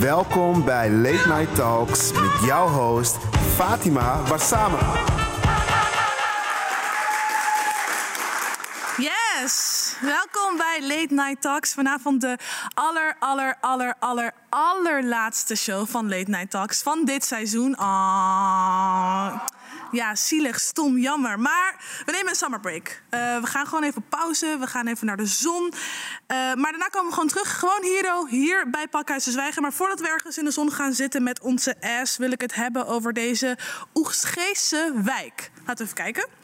[0.00, 3.16] Welkom bij Late Night Talks met jouw host
[3.54, 4.76] Fatima Warsame.
[8.96, 11.74] Yes, welkom bij Late Night Talks.
[11.74, 12.38] Vanavond de
[12.74, 17.76] aller, aller, aller, aller, allerlaatste show van Late Night Talks van dit seizoen.
[17.76, 19.40] Ah,
[19.90, 21.40] ja, zielig, stom, jammer.
[21.40, 23.02] Maar we nemen een summer break.
[23.10, 25.64] Uh, we gaan gewoon even pauze, we gaan even naar de zon.
[25.64, 25.74] Uh,
[26.28, 29.62] maar daarna komen we gewoon terug, gewoon hier bij Pakhuis de Zwijgen.
[29.62, 32.16] Maar voordat we ergens in de zon gaan zitten met onze ass...
[32.16, 33.58] wil ik het hebben over deze
[33.94, 35.50] Oegstgeese wijk.
[35.66, 36.35] Laten we even kijken.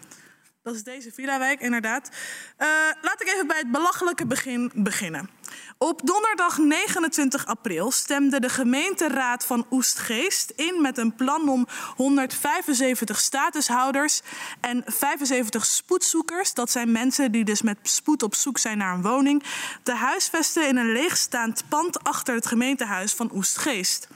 [0.63, 2.09] Dat is deze villa-wijk, inderdaad.
[2.59, 2.67] Uh,
[3.01, 5.31] laat ik even bij het belachelijke begin beginnen.
[5.79, 11.67] Op donderdag 29 april stemde de gemeenteraad van Oestgeest in met een plan om
[11.97, 14.21] 175 statushouders
[14.61, 19.03] en 75 spoedzoekers, dat zijn mensen die dus met spoed op zoek zijn naar een
[19.03, 19.43] woning,
[19.83, 24.09] te huisvesten in een leegstaand pand achter het gemeentehuis van Oestgeest.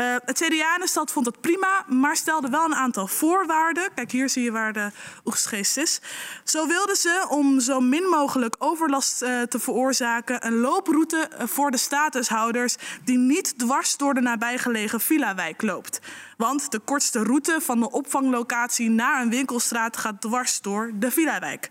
[0.00, 3.88] Uh, het CDA in de stad vond het prima, maar stelde wel een aantal voorwaarden.
[3.94, 4.90] Kijk, hier zie je waar de
[5.24, 6.00] oegstgeest is.
[6.44, 11.76] Zo wilden ze, om zo min mogelijk overlast uh, te veroorzaken, een looproute voor de
[11.76, 16.00] statushouders die niet dwars door de nabijgelegen villa-wijk loopt.
[16.36, 21.70] Want de kortste route van de opvanglocatie naar een winkelstraat gaat dwars door de villa-wijk.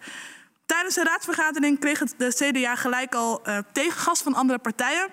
[0.66, 5.08] Tijdens de raadsvergadering kreeg het de CDA gelijk al uh, tegengas van andere partijen.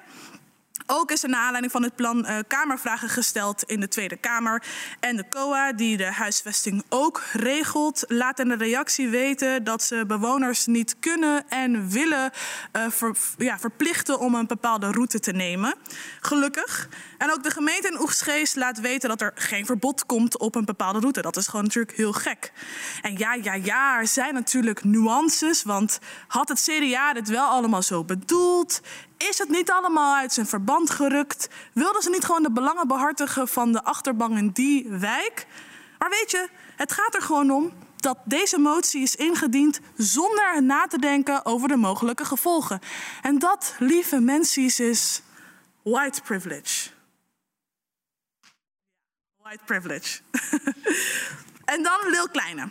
[0.87, 4.63] Ook is er naar aanleiding van het plan uh, Kamervragen gesteld in de Tweede Kamer.
[5.01, 10.05] En de COA, die de huisvesting ook regelt, laat in de reactie weten dat ze
[10.07, 12.31] bewoners niet kunnen en willen
[12.89, 15.75] ver, ja, verplichten om een bepaalde route te nemen.
[16.21, 16.89] Gelukkig.
[17.19, 20.65] En ook de gemeente in Oegstgeest laat weten dat er geen verbod komt op een
[20.65, 21.23] bepaalde route.
[21.23, 22.53] Dat is gewoon natuurlijk heel gek.
[23.03, 25.63] En ja, ja, ja, er zijn natuurlijk nuances.
[25.63, 25.99] Want
[26.29, 28.81] had het CDA dit wel allemaal zo bedoeld?
[29.17, 31.49] Is het niet allemaal uit zijn verband gerukt?
[31.73, 35.47] Wilden ze niet gewoon de belangen behartigen van de achterban in die wijk?
[35.99, 40.87] Maar weet je, het gaat er gewoon om dat deze motie is ingediend zonder na
[40.87, 42.81] te denken over de mogelijke gevolgen.
[43.23, 45.23] En dat, lieve mensen, is
[45.83, 46.91] white privilege.
[49.43, 50.21] White privilege.
[51.75, 52.69] en dan Lil Kleine.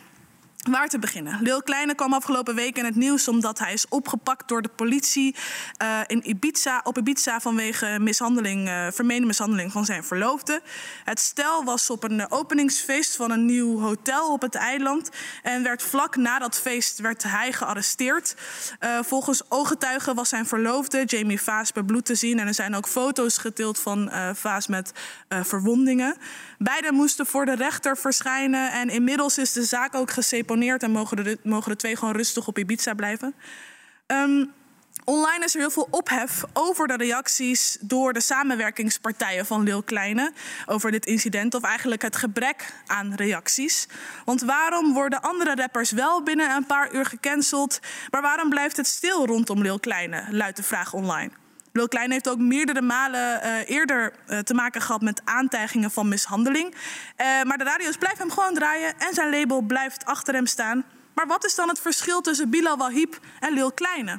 [0.70, 1.38] Waar te beginnen?
[1.42, 5.36] Lil Kleine kwam afgelopen week in het nieuws omdat hij is opgepakt door de politie
[5.82, 10.60] uh, in Ibiza, op Ibiza vanwege mishandeling, uh, vermeende mishandeling van zijn verloofde.
[11.04, 15.10] Het stel was op een openingsfeest van een nieuw hotel op het eiland
[15.42, 18.36] en werd vlak na dat feest werd hij gearresteerd.
[18.80, 22.88] Uh, volgens ooggetuigen was zijn verloofde Jamie Vaas bebloed te zien en er zijn ook
[22.88, 24.92] foto's gedeeld van Vaas met
[25.28, 26.16] verwondingen.
[26.58, 31.24] Beiden moesten voor de rechter verschijnen en inmiddels is de zaak ook geseponeerd en mogen
[31.24, 33.34] de, mogen de twee gewoon rustig op Ibiza blijven.
[34.06, 34.52] Um,
[35.06, 40.32] Online is er heel veel ophef over de reacties door de samenwerkingspartijen van Lil Kleine
[40.66, 43.88] over dit incident, of eigenlijk het gebrek aan reacties.
[44.24, 47.80] Want waarom worden andere rappers wel binnen een paar uur gecanceld,
[48.10, 50.24] maar waarom blijft het stil rondom Lil Kleine?
[50.30, 51.30] Luidt de vraag online.
[51.76, 56.08] Lil Klein heeft ook meerdere malen uh, eerder uh, te maken gehad met aantijgingen van
[56.08, 56.74] mishandeling.
[56.74, 60.84] Uh, maar de radio's blijven hem gewoon draaien en zijn label blijft achter hem staan.
[61.14, 64.18] Maar wat is dan het verschil tussen Bilal Wahib en Lil Kleine?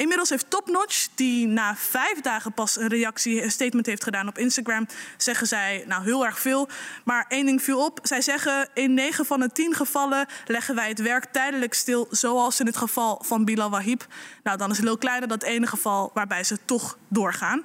[0.00, 4.38] Inmiddels heeft Topnotch, die na vijf dagen pas een reactie, een statement heeft gedaan op
[4.38, 6.68] Instagram, zeggen zij nou heel erg veel.
[7.04, 7.98] Maar één ding viel op.
[8.02, 12.60] Zij zeggen in negen van de tien gevallen leggen wij het werk tijdelijk stil, zoals
[12.60, 14.06] in het geval van Bilal Wahib.
[14.42, 17.64] Nou, dan is Lil Kleine dat ene geval waarbij ze toch doorgaan.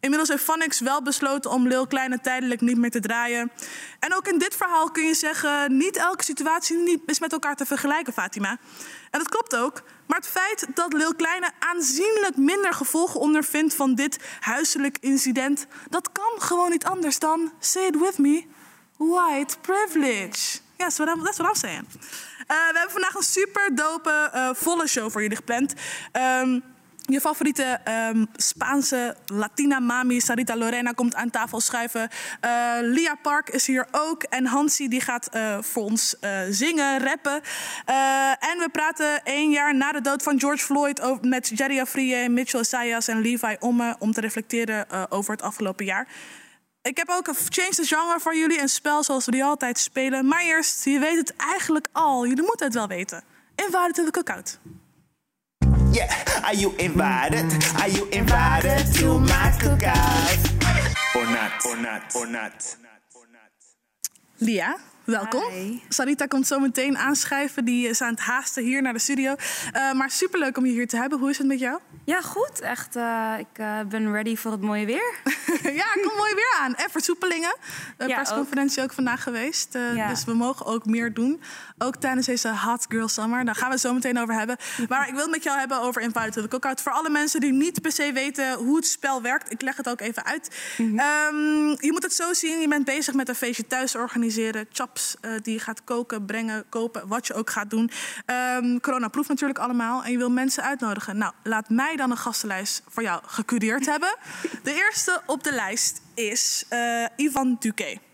[0.00, 3.50] Inmiddels heeft Vanix wel besloten om Lil Kleine tijdelijk niet meer te draaien.
[3.98, 7.66] En ook in dit verhaal kun je zeggen, niet elke situatie is met elkaar te
[7.66, 8.58] vergelijken, Fatima.
[9.10, 9.82] En dat klopt ook.
[10.06, 16.12] Maar het feit dat Lil Kleine aanzienlijk minder gevolgen ondervindt van dit huiselijk incident, dat
[16.12, 18.44] kan gewoon niet anders dan, say it with me,
[18.96, 20.58] white privilege.
[20.76, 21.86] That's what I'm, that's what I'm saying.
[22.46, 25.74] We hebben vandaag een super dope, uh, volle show voor jullie gepland.
[26.12, 26.62] Um,
[27.12, 27.80] je favoriete
[28.12, 32.08] um, Spaanse Latina mami Sarita Lorena komt aan tafel schuiven.
[32.44, 34.22] Uh, Lia Park is hier ook.
[34.22, 37.40] En Hansi die gaat uh, voor ons uh, zingen, rappen.
[38.38, 42.28] en we praten één jaar na de dood van George Floyd over, met Jerry Afriye,
[42.28, 43.96] Mitchell Sayas en Levi Omme...
[43.98, 46.08] om te reflecteren over het afgelopen jaar.
[46.82, 48.60] Ik heb ook een Change the Genre voor jullie.
[48.60, 50.26] Een spel zoals we die altijd spelen.
[50.26, 52.26] Maar eerst, je weet het eigenlijk al.
[52.26, 53.22] Jullie moeten het wel weten.
[53.54, 54.58] Invited to the cookout.
[55.92, 56.08] Yeah,
[56.44, 57.46] are you invited?
[57.80, 60.38] Are you invited to my cookout?
[61.16, 62.76] Or not, or not, or not.
[64.38, 64.76] Lia,
[65.10, 65.50] Welkom.
[65.50, 65.80] Hi.
[65.88, 67.64] Sarita komt zo meteen aanschrijven.
[67.64, 69.34] Die is aan het haasten hier naar de studio.
[69.76, 71.18] Uh, maar superleuk om je hier te hebben.
[71.18, 71.78] Hoe is het met jou?
[72.04, 72.60] Ja, goed.
[72.60, 75.14] Echt, uh, ik uh, ben ready voor het mooie weer.
[75.80, 76.74] ja, kom mooi weer aan.
[76.74, 77.56] En versoepelingen.
[77.98, 78.84] Ja, persconferentie ook.
[78.84, 78.92] ook.
[78.92, 79.78] vandaag geweest.
[79.94, 80.08] Ja.
[80.08, 81.40] Dus we mogen ook meer doen.
[81.82, 83.44] Ook tijdens deze Hot Girl Summer.
[83.44, 84.56] Daar gaan we het zo meteen over hebben.
[84.88, 86.80] Maar ik wil het met jou hebben over Invited to the Cookout.
[86.80, 89.52] Voor alle mensen die niet per se weten hoe het spel werkt.
[89.52, 90.60] Ik leg het ook even uit.
[90.76, 90.98] Mm -hmm.
[91.34, 92.60] um, je moet het zo zien.
[92.60, 94.66] Je bent bezig met een feestje thuis organiseren.
[94.72, 97.08] Chops uh, die je gaat koken, brengen, kopen.
[97.08, 97.90] Wat je ook gaat doen.
[98.56, 100.04] Um, corona proeft natuurlijk allemaal.
[100.04, 101.16] En je wil mensen uitnodigen.
[101.16, 104.16] Nou, laat mij dan een gastenlijst voor jou gecureerd hebben.
[104.62, 108.09] De eerste op de lijst is uh, Ivan Duque.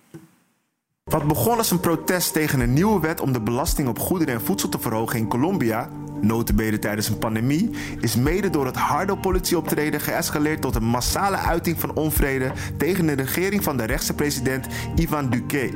[1.11, 4.41] Wat begon als een protest tegen een nieuwe wet om de belasting op goederen en
[4.41, 5.91] voedsel te verhogen in Colombia,
[6.27, 7.71] notabene tijdens een pandemie,
[8.01, 13.13] is mede door het harde politieoptreden geëscaleerd tot een massale uiting van onvrede tegen de
[13.13, 15.71] regering van de rechtse president Ivan Duque.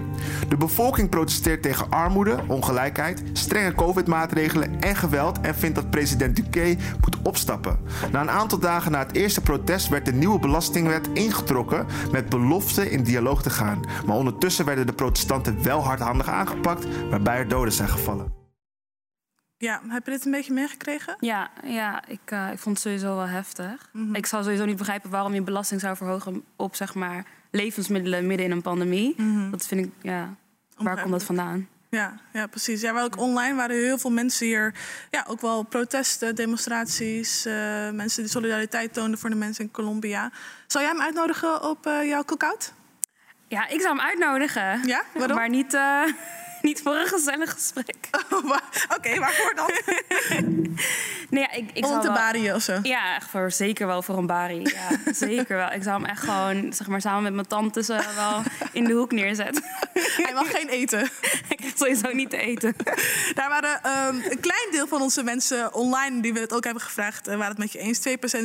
[0.49, 6.77] De bevolking protesteert tegen armoede, ongelijkheid, strenge covid-maatregelen en geweld en vindt dat president Duque
[7.01, 7.79] moet opstappen.
[8.13, 12.91] Na een aantal dagen na het eerste protest werd de nieuwe belastingwet ingetrokken met belofte
[12.91, 17.73] in dialoog te gaan, maar ondertussen werden de protestanten wel hardhandig aangepakt, waarbij er doden
[17.73, 18.40] zijn gevallen.
[19.61, 21.17] Ja, heb je dit een beetje meegekregen?
[21.19, 23.89] Ja, ja ik, uh, ik vond het sowieso wel heftig.
[23.93, 24.15] Mm -hmm.
[24.15, 28.47] Ik zou sowieso niet begrijpen waarom je belasting zou verhogen op zeg maar, levensmiddelen midden
[28.47, 29.15] in een pandemie.
[29.17, 29.51] Mm -hmm.
[29.51, 30.35] Dat vind ik, ja,
[30.77, 31.69] waar komt dat vandaan?
[31.89, 32.81] Ja, ja, precies.
[32.81, 34.75] Ja, ook online waren heel veel mensen hier.
[35.11, 37.47] Ja, ook wel protesten, demonstraties.
[37.47, 37.53] Uh,
[37.91, 40.33] mensen die solidariteit toonden voor de mensen in Colombia.
[40.67, 42.73] Zou jij hem uitnodigen op uh, jouw cookout?
[43.49, 44.87] Ja, ik zou hem uitnodigen.
[44.87, 45.37] Ja, waarom?
[45.37, 45.79] Maar niet,
[46.69, 48.09] niet voor een gezellig gesprek.
[48.31, 48.59] Oh, Oké,
[48.97, 49.71] okay, waarvoor dan?
[51.31, 52.17] nee, ja, ik, ik Om te wel...
[52.17, 52.79] bari of zo?
[52.83, 54.61] Ja, echt voor, zeker wel voor een bari.
[54.61, 55.73] Ja, zeker wel.
[55.73, 58.43] Ik zou hem echt gewoon, zeg maar, samen met mijn tantes uh, wel
[58.73, 59.63] in de hoek neerzetten.
[60.23, 61.11] Hij mag geen eten.
[61.49, 62.75] Ik krijg sowieso niet te eten.
[63.35, 66.83] Daar waren um, een klein deel van onze mensen online die we het ook hebben
[66.83, 68.01] gevraagd, uh, waren het met je eens.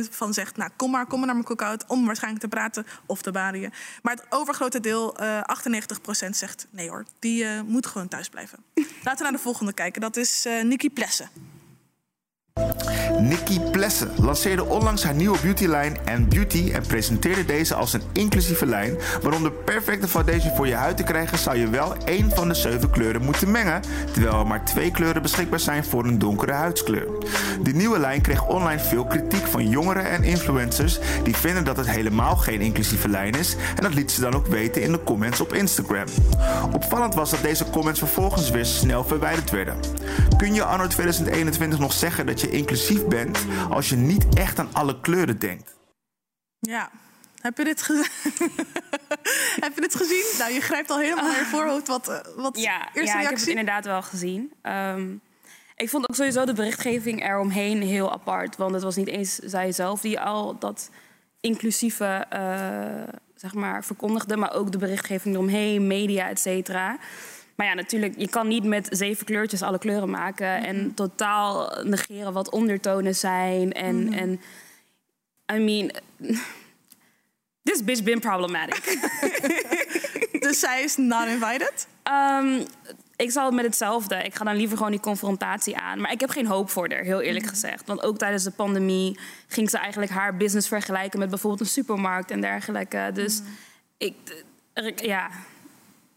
[0.06, 2.86] 2% van zegt, nou kom maar, kom maar naar mijn cookout om waarschijnlijk te praten
[3.06, 3.72] of te barien.
[4.02, 5.40] Maar het overgrote deel, uh,
[6.26, 8.58] 98% zegt, nee hoor, die uh, moet gewoon thuis blijven.
[8.74, 10.00] Laten we naar de volgende kijken.
[10.00, 11.30] Dat is uh, Nikki Plessen.
[13.20, 18.66] Nikki Plessen lanceerde onlangs haar nieuwe beautylijn en Beauty en presenteerde deze als een inclusieve
[18.66, 18.96] lijn.
[19.22, 22.48] Maar om de perfecte foundation voor je huid te krijgen, zou je wel één van
[22.48, 23.82] de zeven kleuren moeten mengen,
[24.12, 27.08] terwijl er maar twee kleuren beschikbaar zijn voor een donkere huidskleur.
[27.62, 31.90] De nieuwe lijn kreeg online veel kritiek van jongeren en influencers die vinden dat het
[31.90, 35.40] helemaal geen inclusieve lijn is en dat liet ze dan ook weten in de comments
[35.40, 36.06] op Instagram.
[36.72, 39.76] Opvallend was dat deze comments vervolgens weer snel verwijderd werden.
[40.36, 43.38] Kun je anno 2021 nog zeggen dat je inclusief bent
[43.70, 45.74] als je niet echt aan alle kleuren denkt.
[46.58, 46.90] Ja,
[47.40, 47.92] heb je dit, ge
[49.64, 50.24] heb je dit gezien?
[50.38, 51.86] Nou, je grijpt al helemaal naar je voorhoofd.
[51.86, 53.20] Wat, uh, wat ja, eerste ja, reactie?
[53.20, 54.52] ik heb het inderdaad wel gezien.
[54.62, 55.20] Um,
[55.76, 58.56] ik vond ook sowieso de berichtgeving eromheen heel apart.
[58.56, 60.90] Want het was niet eens zij zelf die al dat
[61.40, 64.36] inclusieve uh, zeg maar, verkondigde...
[64.36, 66.98] maar ook de berichtgeving eromheen, media, et cetera...
[67.56, 70.64] Maar ja, natuurlijk, je kan niet met zeven kleurtjes alle kleuren maken mm -hmm.
[70.64, 73.72] en totaal negeren wat ondertonen zijn.
[73.72, 74.12] En, mm -hmm.
[74.12, 74.40] en
[75.56, 75.90] I mean,
[77.62, 79.08] this bitch been problematic.
[80.46, 81.86] dus zij is not invited?
[82.04, 82.66] Um,
[83.16, 84.16] ik zal het met hetzelfde.
[84.16, 86.00] Ik ga dan liever gewoon die confrontatie aan.
[86.00, 87.60] Maar ik heb geen hoop voor haar, heel eerlijk mm -hmm.
[87.60, 87.86] gezegd.
[87.86, 89.18] Want ook tijdens de pandemie
[89.48, 93.10] ging ze eigenlijk haar business vergelijken met bijvoorbeeld een supermarkt en dergelijke.
[93.14, 93.42] Dus
[93.96, 94.14] ik,
[94.96, 95.30] ja.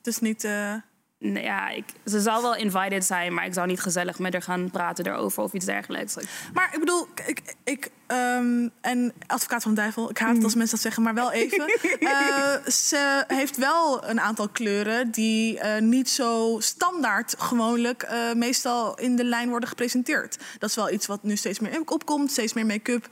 [0.01, 0.43] Dus niet.
[0.43, 0.88] Uh Nee,
[1.19, 4.71] ja, ik, ze zal wel invited zijn, maar ik zou niet gezellig met haar gaan
[4.71, 6.15] praten erover of iets dergelijks.
[6.53, 10.55] Maar ik bedoel, ik, ik um, en advocaat van de duivel, ik haat het als
[10.55, 11.69] mensen dat zeggen, maar wel even.
[11.99, 18.99] uh, ze heeft wel een aantal kleuren die uh, niet zo standaard gewoonlijk uh, meestal
[18.99, 20.37] in de lijn worden gepresenteerd.
[20.59, 23.07] Dat is wel iets wat nu steeds meer opkomt, steeds meer make-up,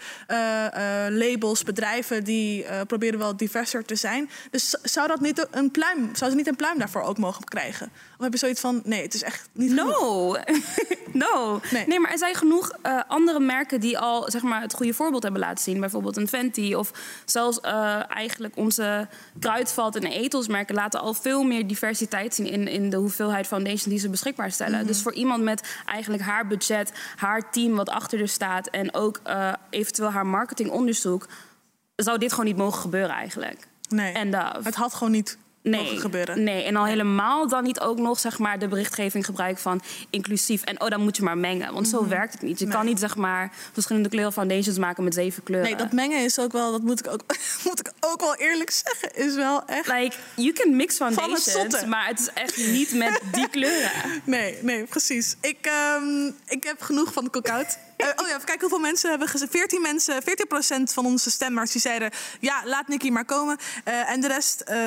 [1.09, 4.29] labels, bedrijven die proberen wel diverser te zijn.
[4.51, 7.91] Dus zou dat niet een pluim, zou ze niet een pluim daarvoor ook mogen krijgen?
[8.17, 10.35] Of heb je zoiets van, nee, het is echt niet No,
[11.13, 11.61] no.
[11.71, 11.87] Nee.
[11.87, 11.99] nee.
[11.99, 12.71] maar er zijn genoeg
[13.07, 15.79] andere merken die al zeg maar, het goede voorbeeld hebben laten zien.
[15.79, 16.91] Bijvoorbeeld een Fenty of
[17.25, 19.07] zelfs uh, eigenlijk onze
[19.39, 23.99] kruidvat en etelsmerken laten al veel meer diversiteit zien in, in de hoeveelheid foundation die
[23.99, 24.73] ze beschikbaar stellen.
[24.73, 24.87] Mm -hmm.
[24.87, 29.19] Dus voor iemand met eigenlijk haar budget, haar team wat achter er staat en ook
[29.27, 31.27] uh, eventueel haar marketingonderzoek,
[31.95, 33.67] zou dit gewoon niet mogen gebeuren eigenlijk.
[33.89, 35.37] Nee, en het had gewoon niet
[35.69, 36.43] nee, mogen gebeuren.
[36.43, 40.63] Nee, en al helemaal dan niet ook nog zeg maar, de berichtgeving gebruiken van inclusief.
[40.63, 41.73] En oh, dan moet je maar mengen.
[41.73, 42.59] Want zo werkt het niet.
[42.59, 42.85] Je kan Mhm.
[42.87, 45.69] Niet zeg maar verschillende kleuren foundations maken met zeven kleuren.
[45.69, 47.21] Nee, dat mengen is ook wel, dat moet ik ook,
[47.67, 49.87] moet ik ook wel eerlijk zeggen, is wel echt.
[49.87, 51.87] Like, you can mix het foundations, zotte.
[51.87, 53.91] maar het is echt niet met die kleuren.
[54.23, 55.35] Nee, nee, precies.
[55.41, 57.77] Ik, ehm, ik heb genoeg van de cookout.
[57.97, 59.51] Eh, oh ja, even kijken hoeveel mensen hebben gezegd.
[59.51, 62.11] 14 mensen, 14% van onze stemmers die zeiden...
[62.39, 63.57] ja, laat Nicky maar komen.
[63.83, 64.83] Eh, en de rest, eh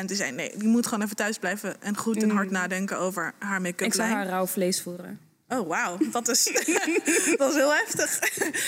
[0.00, 0.52] 86% die zei nee.
[0.56, 3.86] Die moet gewoon even thuis blijven en goed en hard nadenken over haar make-up Mm.
[3.86, 5.20] Ik zou haar rauw vlees voeren.
[5.48, 5.96] Oh, wauw.
[6.10, 6.44] Dat is,
[7.38, 8.18] dat is heel heftig.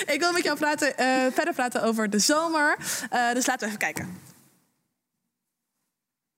[0.07, 0.95] ik wil met jou praten,
[1.35, 2.77] verder praten over de zomer.
[3.33, 4.36] Dus laten we even kijken.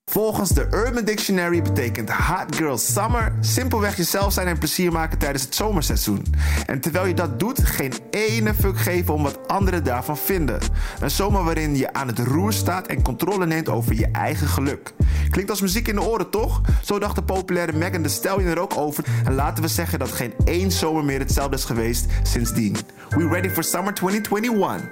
[0.09, 5.43] Volgens de Urban Dictionary betekent Hot Girl Summer simpelweg jezelf zijn en plezier maken tijdens
[5.43, 6.25] het zomerseizoen.
[6.65, 10.59] En terwijl je dat doet, geen ene fuck geven om wat anderen daarvan vinden.
[10.99, 14.93] Een zomer waarin je aan het roer staat en controle neemt over je eigen geluk.
[15.29, 16.61] Klinkt als muziek in de oren, toch?
[16.83, 19.03] Zo dacht de populaire Megan Thee Stallion er ook over.
[19.25, 22.75] En laten we zeggen dat geen één zomer meer hetzelfde is geweest sindsdien.
[23.09, 24.89] We ready for summer 2021.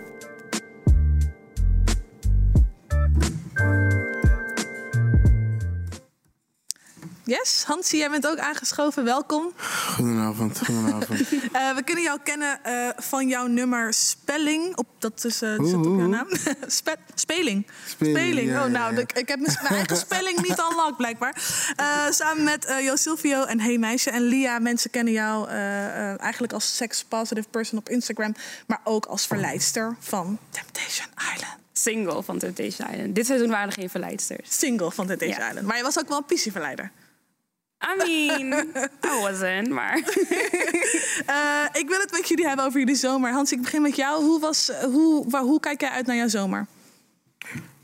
[7.28, 9.04] Yes, Hansie, jij bent ook aangeschoven.
[9.04, 9.52] Welkom.
[9.96, 11.20] Goedenavond, goedenavond.
[11.52, 14.78] Eh, we kunnen jou kennen eh, van jouw nummer Spelling.
[14.78, 16.28] Op, dat is, eh, die zit op jouw naam.
[16.68, 17.68] Spe- speling.
[17.90, 19.00] Speling, ja, Oh, nou, ja.
[19.02, 21.36] ik- ik heb mijn mijn eigen spelling niet unlocked, blijkbaar.
[21.76, 24.10] Eh, samen met eh Jo Silvio en Hey Meisje.
[24.10, 28.36] En Lia, mensen kennen jou eh, eh, eigenlijk als sex-positive person op Instagram.
[28.68, 31.56] Maar ook als verleidster van Temptation Island.
[31.74, 33.16] Single van Temptation Island.
[33.16, 34.58] Dit seizoen waren er geen verleidsters.
[34.60, 35.48] Single van Temptation Ja.
[35.50, 35.68] Island.
[35.68, 36.92] Maar je was ook wel een pissie-verleider.
[37.82, 38.54] I mean,
[39.06, 40.02] I wasn't, maar...
[41.26, 43.32] Eh, ik wil het met jullie hebben over jullie zomer.
[43.32, 44.24] Hans, ik begin met jou.
[44.24, 46.68] Hoe, was, eh, hoe, waar, hoe kijk jij uit naar jouw zomer?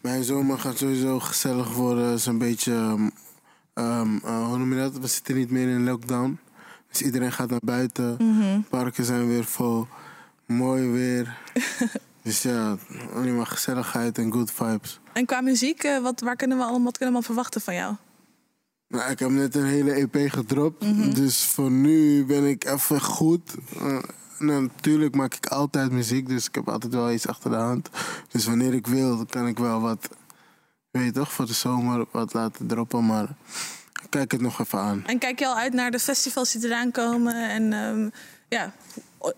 [0.02, 2.06] Mijn zomer gaat sowieso gezellig worden.
[2.06, 3.10] Het is een beetje, ehm,
[3.74, 4.98] ehm, eh, hoe noem je dat?
[4.98, 6.40] We zitten niet meer in lockdown.
[6.90, 8.18] Dus iedereen gaat naar buiten.
[8.70, 9.88] Parken zijn weer vol.
[10.46, 11.38] Mooi weer.
[12.24, 12.78] dus ja,
[13.14, 15.00] alleen maar gezelligheid en good vibes.
[15.14, 17.74] En qua muziek, eh, wat, waar kunnen we allemaal, wat kunnen we allemaal verwachten van
[17.74, 17.96] jou?
[18.94, 20.82] Nou, ik heb net een hele EP gedropt.
[21.16, 23.56] Dus voor nu ben ik even goed.
[23.80, 23.98] Eh,
[24.40, 27.90] nou, natuurlijk maak ik altijd muziek, dus ik heb altijd wel iets achter de hand.
[28.32, 30.10] Dus wanneer ik wil, dan kan ik wel wat,
[30.92, 33.06] weet je toch, voor de zomer wat laten droppen.
[33.06, 33.28] Maar
[34.04, 35.04] ik kijk het nog even aan.
[35.06, 38.10] En kijk je al uit naar de festivals die eraan komen en ehm,
[38.54, 38.74] ja,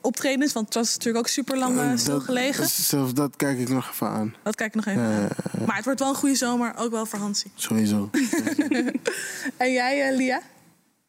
[0.02, 0.54] optredens?
[0.54, 2.68] Want het was natuurlijk ook super lang En dat- stilgelegen.
[2.68, 4.36] zelfs dat kijk ik nog even aan.
[4.44, 5.02] Dat kijk ik nog even.
[5.02, 5.30] Ja, aan.
[5.60, 7.52] ja, Maar het wordt wel een goede zomer, ook wel voor Hansie.
[7.56, 8.10] sowieso.
[9.58, 10.42] En jij, eh, Lia?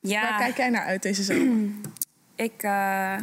[0.00, 1.68] Ja, Waar kijk jij naar uit deze zomer?
[2.36, 3.16] ik, eh,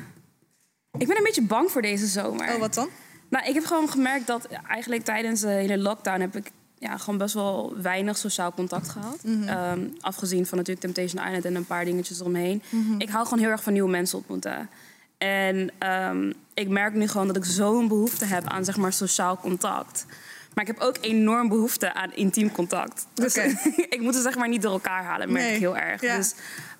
[0.98, 2.54] ik ben een beetje bang voor deze zomer.
[2.54, 2.90] Oh, wat dan?
[3.30, 6.52] Nou, ik heb gewoon gemerkt dat eigenlijk tijdens de hele lockdown heb ik
[6.84, 9.18] ja, gewoon best wel weinig sociaal contact gehad.
[9.46, 12.62] Ehm, afgezien van natuurlijk Temptation Island en een paar dingetjes eromheen.
[12.98, 14.70] Ik hou gewoon heel erg van nieuwe mensen ontmoeten.
[15.18, 19.38] En ehm, ik merk nu gewoon dat ik zo'n behoefte heb aan zeg maar sociaal
[19.38, 20.06] contact.
[20.54, 23.08] Maar ik heb ook enorm behoefte aan intiem contact.
[23.13, 23.36] Dus
[23.96, 25.54] ik moet het zeg maar niet door elkaar halen, merk Nee.
[25.54, 26.02] ik heel erg.
[26.02, 26.16] Ja.
[26.16, 26.34] Dus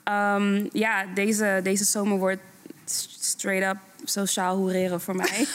[0.04, 2.42] ehm, ja, deze, deze zomer wordt
[3.20, 5.28] straight up sociaal hoereren voor mij.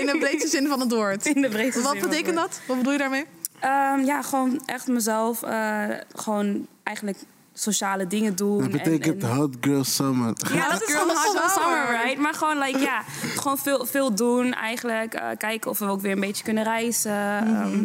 [0.00, 1.26] In de breedste zin van het woord.
[1.26, 2.60] In de breedste Wat zin betekent dat?
[2.66, 3.24] Wat bedoel je daarmee?
[3.60, 7.18] Ehm, ja, gewoon echt mezelf, eh, gewoon eigenlijk
[7.54, 8.56] sociale dingen doen.
[8.58, 10.32] Dat en- betekent en- Hot Girl Summer.
[10.52, 11.76] Ja, dat is gewoon hot girl summer.
[11.86, 12.18] summer, right?
[12.18, 13.02] Maar gewoon, like, ja,
[13.36, 15.14] gewoon veel, veel doen eigenlijk.
[15.14, 17.12] Eh, kijken of we ook weer een beetje kunnen reizen.
[17.46, 17.84] Ehm,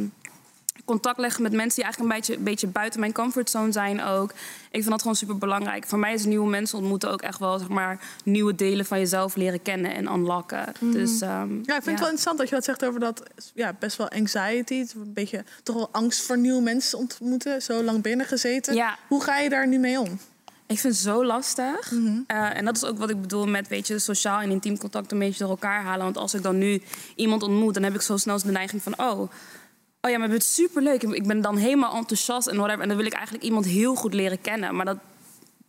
[0.86, 4.32] contact leggen met mensen die eigenlijk een beetje, beetje buiten mijn comfortzone zijn ook.
[4.32, 5.88] Ik vind dat gewoon super belangrijk.
[5.88, 9.36] Voor mij is nieuwe mensen ontmoeten ook echt wel, zeg maar, nieuwe delen van jezelf
[9.36, 10.74] leren kennen en unlocken.
[10.80, 13.24] Dus, ehm, Ja, ik vind het wel interessant dat je wat zegt over dat
[13.54, 14.86] ja, best wel anxiety.
[14.96, 17.62] Een beetje toch wel angst voor nieuwe mensen ontmoeten.
[17.62, 18.76] Zo lang binnen gezeten.
[18.76, 18.98] Ja.
[19.08, 20.20] Hoe ga je daar nu mee om?
[20.68, 21.94] Ik vind het zo lastig.
[22.28, 25.12] Eh, en dat is ook wat ik bedoel met weet je, sociaal en intiem contact
[25.12, 26.04] een beetje door elkaar halen.
[26.04, 26.82] Want als ik dan nu
[27.16, 29.00] iemand ontmoet, dan heb ik zo snel de neiging van...
[29.00, 29.32] oh,
[30.06, 31.04] oh ja, maar het is superleuk.
[31.04, 32.82] Ik ben dan helemaal enthousiast en whatever.
[32.82, 34.76] En dan wil ik eigenlijk iemand heel goed leren kennen.
[34.76, 34.98] Maar dat,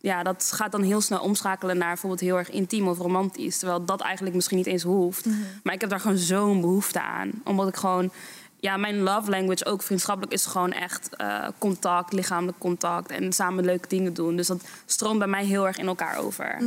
[0.01, 3.57] ja, dat gaat dan heel snel omschakelen naar bijvoorbeeld heel erg intiem of romantisch.
[3.57, 5.25] Terwijl dat eigenlijk misschien niet eens hoeft.
[5.63, 7.31] Maar ik heb daar gewoon zo'n behoefte aan.
[7.43, 8.11] Omdat ik gewoon...
[8.59, 13.65] Ja, mijn love language, ook vriendschappelijk, is gewoon echt eh, contact, lichamelijk contact en samen
[13.65, 14.35] leuke dingen doen.
[14.35, 16.57] Dus dat stroomt bij mij heel erg in elkaar over.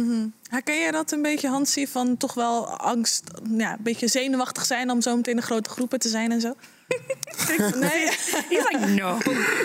[0.49, 4.91] Herken jij dat een beetje, Hansie, van toch wel angst, ja, een beetje zenuwachtig zijn
[4.91, 6.55] om zo meteen in grote groepen te zijn en zo?
[7.81, 8.07] Nee.
[8.49, 9.19] He's like, no.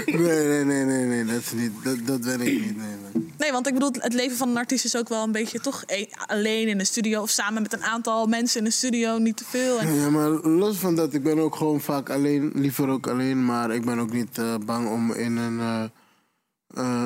[0.05, 2.77] Nee, nee, nee, nee, nee, dat, is niet, dat, dat ben ik niet.
[2.77, 3.25] Nee, nee.
[3.37, 5.83] Nee, want ik bedoel, het leven van een artiest is ook wel een beetje toch
[5.87, 9.37] e- alleen in de studio of samen met een aantal mensen in de studio, niet
[9.37, 9.79] te veel.
[9.79, 13.45] En, Ja, maar los van dat, ik ben ook gewoon vaak alleen, liever ook alleen,
[13.45, 15.59] maar ik ben ook niet eh, bang om in een.
[15.59, 15.83] eh,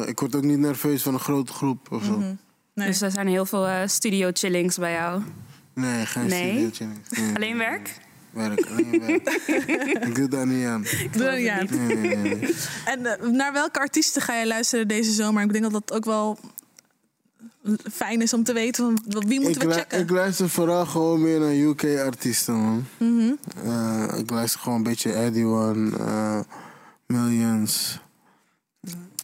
[0.02, 2.12] eh, ik word ook niet nerveus van een grote groep of zo.
[2.18, 2.34] Mhm.
[2.74, 2.88] nee.
[2.88, 5.22] Dus er zijn heel veel studio chillings bij jou.
[5.74, 6.54] Nee, geen Nee?
[6.54, 6.72] Nee.
[7.10, 7.98] Nee, Alleen werk?
[8.32, 9.28] Werk, alleen werk.
[10.08, 10.86] ik doe daar niet aan.
[11.12, 11.68] Doe dat niet aan.
[11.70, 12.36] Nee, nee, nee.
[12.36, 12.56] nee.
[12.86, 15.44] En eh, naar welke artiesten ga je luisteren deze zomer?
[15.44, 16.38] Ik denk dat dat ook wel
[17.92, 18.84] fijn is om te weten.
[19.10, 20.00] Van, wie moeten Ik, we checken?
[20.00, 22.86] ik luister vooral gewoon meer naar UK-artiesten, man.
[22.98, 23.32] Mhm.
[23.66, 26.40] Eh, ik luister gewoon een beetje Eddie One, eh,
[27.06, 28.00] Millions.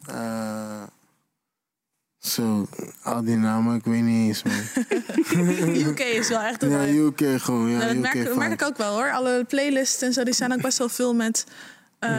[0.06, 0.84] eh,
[2.28, 2.68] zo,
[3.02, 5.76] al die namen, ik weet niet eens, man.
[5.88, 7.24] UK is wel echt een ja, vibe.
[7.26, 8.36] UK gewoon, ja, Nou, dat UK merk, vibes.
[8.36, 9.12] merk ik ook wel hoor.
[9.12, 11.46] Alle playlists en zo, die zijn ook best wel veel met
[12.00, 12.10] eh,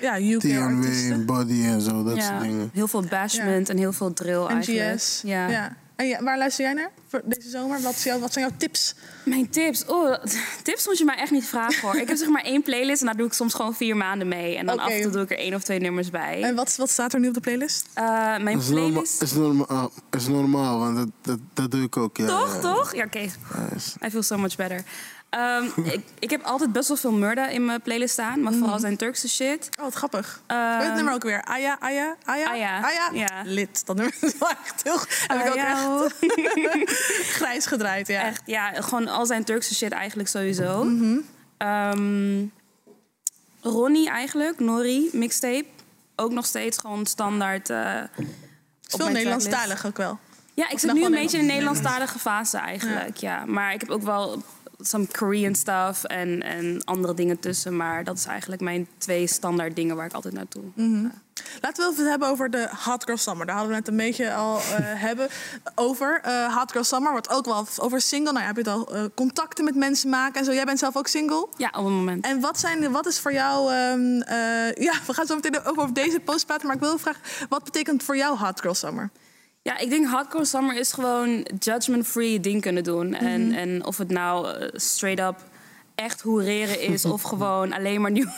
[0.00, 1.26] ja, UK TNW, artiesten.
[1.26, 2.70] Body en zo, dat ja, soort dingen.
[2.72, 4.94] heel veel bashment en heel veel drill eigenlijk.
[4.94, 5.20] NGS.
[5.24, 5.48] Ja.
[5.48, 5.76] Ja.
[6.00, 7.80] En waar luister jij naar voor deze zomer?
[7.80, 8.94] Wat, wat zijn jouw tips?
[9.24, 9.84] Mijn tips?
[9.84, 10.24] Oh,
[10.62, 11.96] tips moet je mij echt niet vragen hoor.
[11.96, 14.56] Ik heb zeg maar één playlist en daar doe ik soms gewoon vier maanden mee.
[14.56, 16.42] En dan af en toe doe ik er één of twee nummers bij.
[16.42, 17.86] En wat, wat staat er nu op de playlist?
[17.94, 18.04] Eh,
[18.38, 19.22] mijn Dat is, norma playlist...
[19.22, 22.26] is, norma is normaal, want dat, dat, dat doe ik ook, ja.
[22.26, 22.60] Toch, ja.
[22.60, 22.94] toch?
[22.94, 23.18] Ja, oké.
[23.74, 24.84] Is- I feel so much better.
[25.30, 28.42] Ehm, ik, ik heb altijd best wel veel murda in mijn playlist staan.
[28.42, 29.68] Maar vooral zijn Turkse shit.
[29.78, 30.40] Oh, wat grappig.
[30.46, 31.42] Hoe heet het nummer ook weer?
[31.44, 32.82] Aya, Aya, Aya?
[32.82, 33.28] Aya, ja.
[33.44, 33.86] Lid.
[33.86, 34.98] Dat nummer is wel echt heel...
[35.26, 36.04] Heb ik ook Aya.
[36.04, 36.14] echt
[37.36, 38.22] grijs gedraaid, ja.
[38.22, 40.84] Echt, ja, gewoon al zijn Turkse shit eigenlijk sowieso.
[40.84, 41.18] Mhm.
[41.56, 42.44] Ehm,
[43.62, 45.64] Ronnie eigenlijk, Nori, mixtape.
[46.16, 47.70] Ook nog steeds gewoon standaard.
[47.70, 47.76] op
[49.00, 50.18] veel Nederlandstalig ook wel.
[50.54, 53.44] Ja, ik zit nu een beetje in Nederlands- Nederlandstalige fase eigenlijk, ja.
[53.46, 54.42] Maar ik heb ook wel
[54.82, 57.76] some Korean stuff en, en andere dingen tussen.
[57.76, 60.62] Maar dat is eigenlijk mijn twee standaard dingen waar ik altijd naartoe.
[60.74, 61.06] Mhm.
[61.60, 63.46] Laten we het hebben over de Hot Girl Summer.
[63.46, 64.62] Daar hadden we net een beetje al eh,
[65.06, 65.28] hebben
[65.74, 66.20] over.
[66.22, 68.32] Eh Hot Girl Summer wordt ook wel over single.
[68.32, 70.52] Nou, ja, heb je het al eh, contacten met mensen maken en zo.
[70.52, 71.48] Jij bent zelf ook single.
[71.56, 72.24] Ja, op een moment.
[72.24, 73.72] En wat, zijn, wat is voor jou...
[73.72, 76.66] ehm, eh, ja, we gaan zo meteen ook over deze post praten.
[76.66, 79.10] Maar ik wil vragen, wat betekent voor jou Hot Girl Summer?
[79.62, 83.14] Ja, ik denk hardcore summer is gewoon judgment-free ding kunnen doen.
[83.14, 85.49] En, en of het nou eh, straight up
[86.00, 88.28] echt hoereren is of gewoon alleen maar nieuw.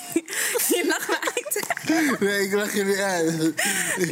[0.69, 2.21] je lacht me uit.
[2.21, 3.54] Nee, ik lach je niet uit.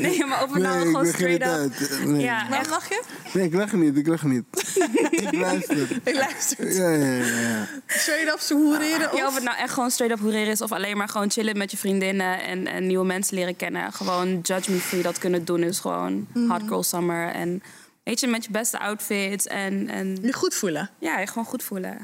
[0.00, 2.07] Nee, maar of het nou Nee, gewoon straight up.
[2.07, 2.23] Nee.
[2.23, 2.71] Ja, Waarom echt.
[2.71, 3.02] lach je?
[3.33, 4.45] nee, ik lach niet, ik lach niet.
[5.25, 5.88] ik luister.
[6.04, 6.73] Ik luister.
[6.73, 7.40] Ja, ja, ja.
[7.40, 7.69] ja.
[7.87, 9.16] Straight up ze hoereren.
[9.16, 9.35] Ja, of Of...
[9.35, 11.76] het nou echt gewoon straight up hoereren is of alleen maar gewoon chillen met je
[11.76, 13.93] vriendinnen en, en nieuwe mensen leren kennen.
[13.93, 17.28] Gewoon judgment-free dat kunnen doen is gewoon hardcore summer.
[17.28, 17.63] En
[18.10, 20.90] weet je, met je beste outfits en, en Je goed voelen.
[20.99, 21.96] ja, je gewoon goed voelen.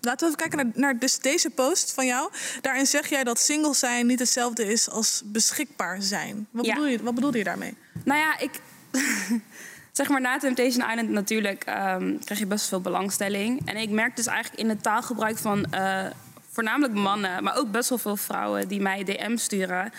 [0.00, 2.30] Laten we even kijken naar, naar dus deze post van jou.
[2.60, 6.46] Daarin zeg jij dat single zijn niet hetzelfde is als beschikbaar zijn.
[6.50, 6.74] Wat, Ja.
[6.74, 7.76] bedoel, je, wat bedoelde je daarmee?
[8.04, 8.50] Nou ja, ik.
[9.92, 13.60] zeg maar na Temptation Island natuurlijk ehm, krijg je best veel belangstelling.
[13.64, 16.06] En ik merk dus eigenlijk in het taalgebruik van eh,
[16.50, 19.92] voornamelijk mannen, maar ook best wel veel vrouwen die mij DM sturen.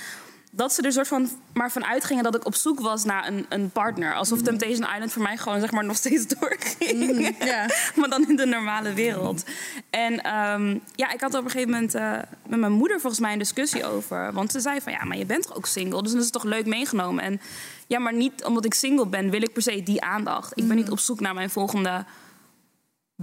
[0.54, 3.46] Dat ze er soort van maar van uitgingen dat ik op zoek was naar een,
[3.50, 4.14] een partner.
[4.14, 7.36] Alsof Temptation Island voor mij gewoon zeg maar nog steeds doorging.
[7.44, 7.70] ja.
[7.96, 9.44] maar dan in de normale wereld.
[9.90, 13.34] En ehm, ja, ik had op een gegeven moment eh, met mijn moeder volgens mij
[13.34, 14.34] een discussie over.
[14.34, 16.02] Want ze zei van ja, maar je bent toch ook single?
[16.04, 17.24] Dus dan is toch leuk meegenomen.
[17.24, 17.42] En
[17.88, 20.58] ja, maar niet omdat ik single ben, wil ik per se die aandacht.
[20.58, 22.06] Ik ben niet op zoek naar mijn volgende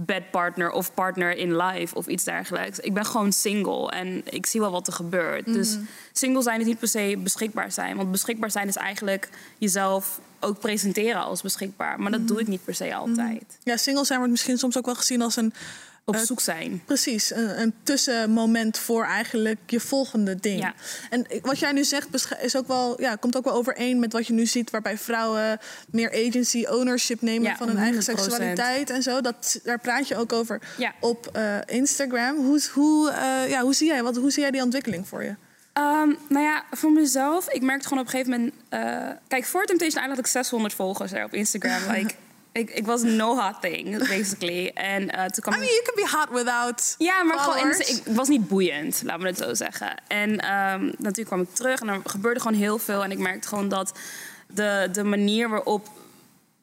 [0.05, 2.79] bedpartner of partner in life of iets dergelijks.
[2.79, 5.45] Ik ben gewoon single en ik zie wel wat er gebeurt.
[5.45, 5.77] Dus
[6.13, 7.97] single zijn is niet per se beschikbaar zijn.
[7.97, 11.99] Want beschikbaar zijn is eigenlijk jezelf ook presenteren als beschikbaar.
[11.99, 13.57] Maar dat doe ik niet per se altijd.
[13.63, 15.53] ja, single zijn wordt misschien soms ook wel gezien als een...
[16.09, 16.81] Op zoek zijn.
[16.85, 20.59] Precies, een, een tussenmoment voor eigenlijk je volgende ding.
[20.61, 20.73] Ja.
[21.09, 22.07] En wat jij nu zegt
[22.41, 25.59] is ook wel, ja, komt ook wel overeen met wat je nu ziet, waarbij vrouwen
[25.91, 28.03] meer agency, ownership nemen Ja, van hun eigen 100%.
[28.03, 29.21] seksualiteit en zo.
[29.21, 30.93] Dat, daar praat je ook over Ja.
[30.99, 32.35] op eh, Instagram.
[32.45, 35.35] Hoe, hoe, eh, ja, hoe, zie jij, wat, hoe zie jij die ontwikkeling voor je?
[35.73, 38.53] Ehm, nou ja, voor mezelf, ik merkte gewoon op een gegeven moment...
[38.69, 41.81] eh, kijk, voor Temptation Island had ik 600 volgers er op Instagram.
[41.95, 42.13] like,
[42.51, 44.71] ik, ik was no hot thing, basically.
[44.73, 48.01] En eh, toen kwam I mean, you can be hot without Ja, maar gewoon, ik
[48.05, 50.01] was niet boeiend, laten we het zo zeggen.
[50.07, 53.03] En ehm, natuurlijk kwam ik terug en er gebeurde gewoon heel veel.
[53.03, 53.97] En ik merkte gewoon dat
[54.47, 55.87] de, de manier waarop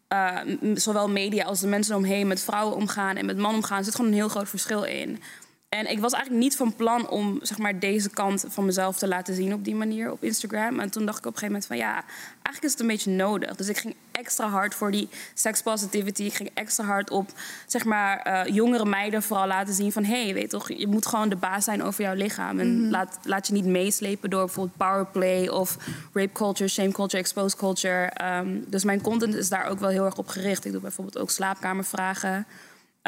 [0.08, 0.38] eh,
[0.74, 4.10] zowel media als de mensen omheen met vrouwen omgaan en met mannen omgaan, zit gewoon
[4.10, 5.22] een heel groot verschil in.
[5.68, 9.08] En ik was eigenlijk niet van plan om zeg maar, deze kant van mezelf te
[9.08, 10.80] laten zien op die manier op Instagram.
[10.80, 11.92] En toen dacht ik op een gegeven moment van ja,
[12.32, 13.56] eigenlijk is het een beetje nodig.
[13.56, 16.22] Dus ik ging extra hard voor die sex positivity.
[16.22, 17.30] Ik ging extra hard op,
[17.66, 20.04] zeg maar, eh, jongere meiden vooral laten zien van...
[20.04, 22.58] hé, hey, weet toch, je moet gewoon de baas zijn over jouw lichaam.
[22.58, 25.48] En laat, laat je niet meeslepen door bijvoorbeeld powerplay...
[25.48, 25.76] of
[26.12, 28.04] rape culture, shame culture, exposed culture.
[28.06, 30.64] Ehm, dus mijn content is daar ook wel heel erg op gericht.
[30.64, 32.46] Ik doe bijvoorbeeld ook slaapkamervragen...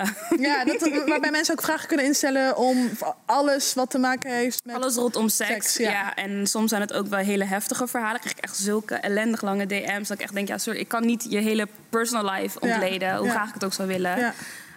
[0.49, 2.91] Ja, dat, waarbij mensen ook vragen kunnen instellen om
[3.27, 4.77] alles wat te maken heeft met...
[4.77, 5.53] Alles rondom seks.
[5.53, 5.91] Seks, ja.
[5.91, 6.15] ja.
[6.15, 8.21] en soms zijn het ook wel hele heftige verhalen.
[8.21, 10.09] Krijg ik echt zulke ellendig lange DM's.
[10.09, 13.17] Dat ik echt denk, ja, sorry, ik kan niet je hele personal life Ja, ontleden.
[13.17, 14.19] Hoe graag ik het ook zou willen.
[14.19, 14.35] Ja.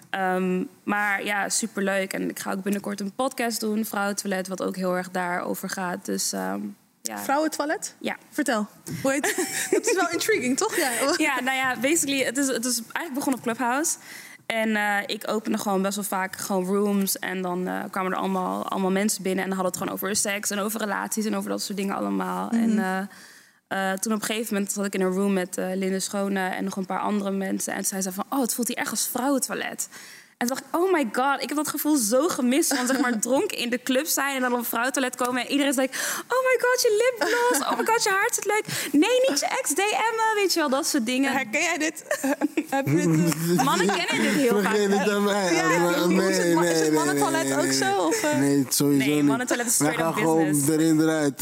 [0.10, 2.14] Ehm, maar ja, superleuk.
[2.14, 6.06] En ik ga ook binnenkort een podcast doen, Vrouwentoilet, wat ook heel erg daarover gaat.
[6.06, 6.60] Dus ehm,
[7.02, 7.18] ja.
[7.18, 7.96] Vrouwentoilet?
[8.00, 8.18] Ja.
[8.30, 8.68] Vertel.
[9.02, 9.22] Hoe heet
[9.72, 10.76] Dat is wel intriguing, toch?
[10.76, 10.90] Ja.
[11.18, 13.96] Ja, nou ja, basically, het is, het is eigenlijk begonnen op Clubhouse.
[14.52, 17.20] En eh, ik opende gewoon best wel vaak gewoon rooms.
[17.20, 19.44] En dan eh, kwamen er allemaal, allemaal mensen binnen.
[19.44, 21.96] En dan hadden het gewoon over seks en over relaties en over dat soort dingen
[21.96, 22.50] allemaal.
[22.50, 22.80] En
[23.68, 26.64] eh, toen op een gegeven moment zat ik in een room met Linde Schone en
[26.64, 27.74] nog een paar andere mensen.
[27.74, 29.90] En zij zei van, oh, het voelt hier echt als vrouwentoilet.
[30.41, 32.99] En toen dacht ik, oh my god, ik heb dat gevoel zo gemist van zeg
[32.99, 35.89] maar dronken in de club zijn en dan op een vrouwentoilet komen en iedereen zegt,
[36.27, 38.63] oh my god, je lipgloss, oh my god, je haar zit leuk.
[38.91, 41.32] Nee, niet je ex DM'en, weet je wel, dat soort dingen.
[41.32, 42.04] Herken jij dit?
[42.69, 43.63] Heb je dit?
[43.63, 44.75] Mannen kennen dit heel vaak.
[44.75, 45.54] Vergeet het aan mij.
[45.54, 47.97] Ja, is het- nee, is nee, het nee, mannentoilet nee, ook nee, zo, nee.
[48.08, 48.38] of, eh?
[48.38, 50.69] Nee, sowieso Nee, mannentoilet is straight up gewoon business.
[50.69, 51.34] erin eruit.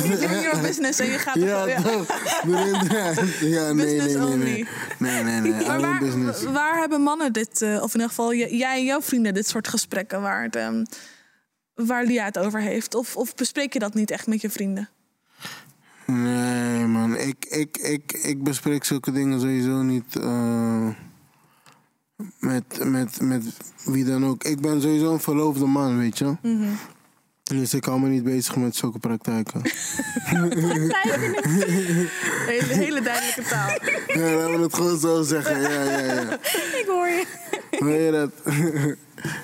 [0.44, 2.06] Your business en je gaat Ja, er toch?
[2.48, 3.20] Erin eruit.
[3.40, 4.44] Ja, nee, Business nee, nee, only.
[4.44, 4.68] nee.
[4.98, 5.68] Nee, nee, nee.
[5.68, 6.02] Maar waar,
[6.54, 10.22] waar hebben mannen dit, eh, of in ieder geval jij jouw vrienden, dit soort gesprekken
[10.22, 10.84] waar, het, ehm,
[11.74, 12.96] waar Lia het over heeft?
[12.96, 14.90] Of, of bespreek je dat niet echt met je vrienden?
[16.06, 17.16] Nee, man.
[17.16, 20.90] Ik, ik, ik, ik bespreek zulke dingen sowieso niet eh,
[22.40, 23.44] met, met, met
[23.86, 24.44] wie dan ook.
[24.44, 26.36] Ik ben sowieso een verloofde man, weet je.
[27.50, 29.62] Dus ik hou me niet bezig met zulke praktijken.
[32.46, 33.70] Hele, hele duidelijke taal.
[34.08, 35.62] ja, laten we het gewoon zo zeggen.
[35.62, 36.34] Ja, ja, ja.
[36.80, 37.26] Ik hoor je.
[37.80, 38.56] Hoor je dat?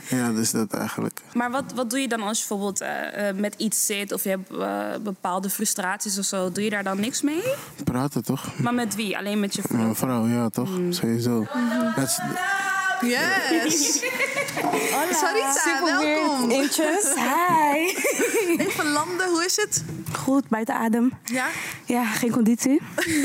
[0.19, 1.21] ja, dus dat eigenlijk.
[1.33, 4.23] Maar wat, wat doe je dan als je bijvoorbeeld eh, eh, met iets zit of
[4.23, 6.51] je hebt eh, bepaalde frustraties of zo?
[6.51, 7.43] Doe je daar dan niks mee?
[7.83, 8.59] Praten toch?
[8.59, 9.17] Maar met wie?
[9.17, 10.23] Alleen met je Met Mijn vrouw?
[10.25, 10.69] vrouw, ja, toch?
[10.89, 11.45] Sowieso.
[11.95, 12.19] Dat is-
[13.01, 13.99] Yes!
[15.19, 16.49] Sarita, welkom.
[16.49, 17.13] Eentjes.
[17.25, 17.95] Hi.
[18.57, 19.83] Even landen, hoe is het?
[20.13, 21.11] Goed, buiten adem.
[21.23, 21.47] Ja,
[21.85, 22.81] Ja, geen conditie.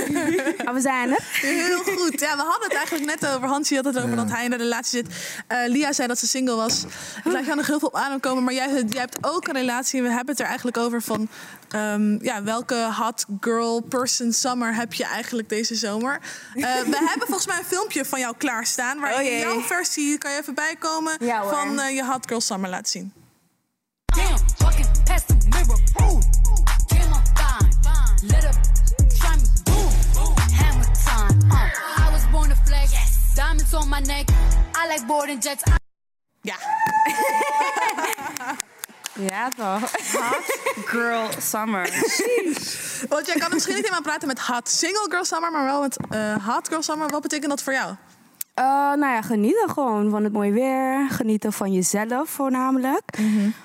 [0.65, 1.19] maar we zijn er.
[1.33, 2.21] heel goed.
[2.21, 3.49] Ja, we hadden het eigenlijk net over.
[3.49, 5.15] Hansie had het over dat hij in een relatie zit.
[5.47, 6.85] Eh, Lia zei dat ze single was.
[7.25, 8.45] Lijkt jou nog heel veel op adem komen.
[8.45, 9.99] Maar jij, jij hebt ook een relatie.
[9.99, 11.29] En we hebben het er eigenlijk over van...
[11.73, 16.21] ehm, ja, welke hot girl person summer heb je eigenlijk deze zomer?
[16.55, 19.01] Eh, we hebben volgens mij een filmpje van jou klaarstaan.
[19.01, 21.17] Waar Oh jouw versie, kan je even bijkomen...
[21.21, 23.13] Ja, van eh, je hot girl summer laat zien.
[24.05, 25.79] Damn, walking past the mirror.
[26.03, 26.21] Ooh,
[26.87, 27.23] damn, I'm
[27.83, 28.27] fine.
[28.27, 28.57] Let up,
[29.19, 29.49] try me.
[30.15, 31.53] Boom, hammer time.
[31.53, 32.93] Uh, I was born to flex.
[33.35, 34.29] Diamonds on my neck.
[34.75, 35.63] I like boarding jets.
[35.67, 35.79] I
[36.43, 36.55] Ja,
[39.29, 39.91] Ja, toch?
[40.85, 41.91] Girl Summer.
[43.09, 45.53] want jij kan misschien niet helemaal praten met hot single girl summer...
[45.53, 47.09] maar wel met eh, hot girl summer.
[47.09, 47.95] Wat betekent dat voor jou?
[48.55, 51.07] Eh, nou ja, genieten gewoon van het mooie weer.
[51.11, 53.19] Genieten van jezelf voornamelijk.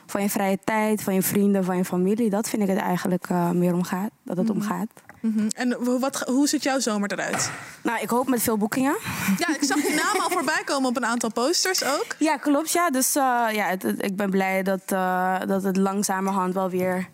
[0.06, 2.30] Van je vrije tijd, van je vrienden, van je familie.
[2.30, 4.88] Dat vind ik het eigenlijk eh, meer om gaat, dat het om gaat.
[5.34, 5.48] Mhm.
[5.56, 7.52] En hoe- wat, hoe ziet jouw zomer eruit?
[7.84, 8.96] Nou, ik hoop met veel boekingen.
[9.38, 12.06] Ja, ik zag je naam al voorbij komen op een aantal posters ook.
[12.20, 12.72] Ja, klopt.
[12.72, 12.90] Ja.
[12.90, 17.10] Dus eh, ja, het- het- ik ben blij dat, eh, dat het langzamerhand wel weer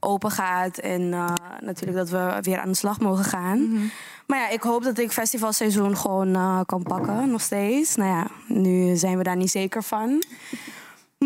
[0.00, 0.78] open gaat.
[0.78, 3.90] En eh, natuurlijk dat we weer aan de slag mogen gaan.
[4.26, 6.32] Maar ja, ik hoop dat ik festivalseizoen gewoon
[6.66, 7.94] kan pakken, nog steeds.
[7.94, 10.22] Nou ja, nu zijn we daar niet zeker van.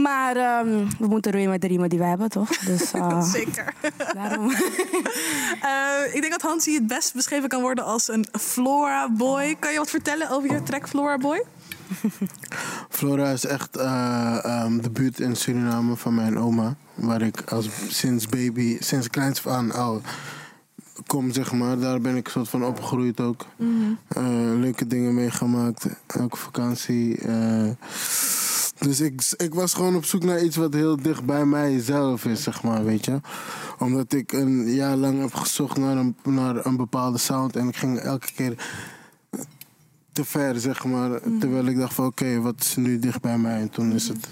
[0.03, 2.59] Maar ehm, we moeten roeien met de riemen die we hebben, toch?
[2.59, 3.75] Dus eh, Zeker.
[4.15, 4.53] daarom.
[5.63, 9.57] Eh, ik denk dat Hansie het best beschreven kan worden als een Flora boy.
[9.59, 11.45] Kan je wat vertellen over je track Flora boy?
[12.99, 16.75] Flora is echt eh, ehm, de buurt in Suriname van mijn oma.
[16.95, 20.03] Waar ik als, sinds baby, sinds kleins af aan al
[21.09, 21.79] kom, zeg maar.
[21.79, 23.47] Daar ben ik soort van opgegroeid ook.
[24.09, 24.23] Eh,
[24.59, 25.87] leuke dingen meegemaakt.
[26.07, 27.19] Elke vakantie.
[27.19, 27.71] eh.
[28.79, 32.43] dus ik, ik was gewoon op zoek naar iets wat heel dicht bij mijzelf is,
[32.43, 33.21] zeg maar, weet je.
[33.79, 37.57] Omdat ik een jaar lang heb gezocht naar een, naar een bepaalde sound.
[37.57, 38.55] En ik ging elke keer
[40.13, 41.21] te ver, zeg maar.
[41.41, 43.61] Terwijl ik dacht van, oké, wat is nu dicht bij mij?
[43.61, 44.29] En toen is het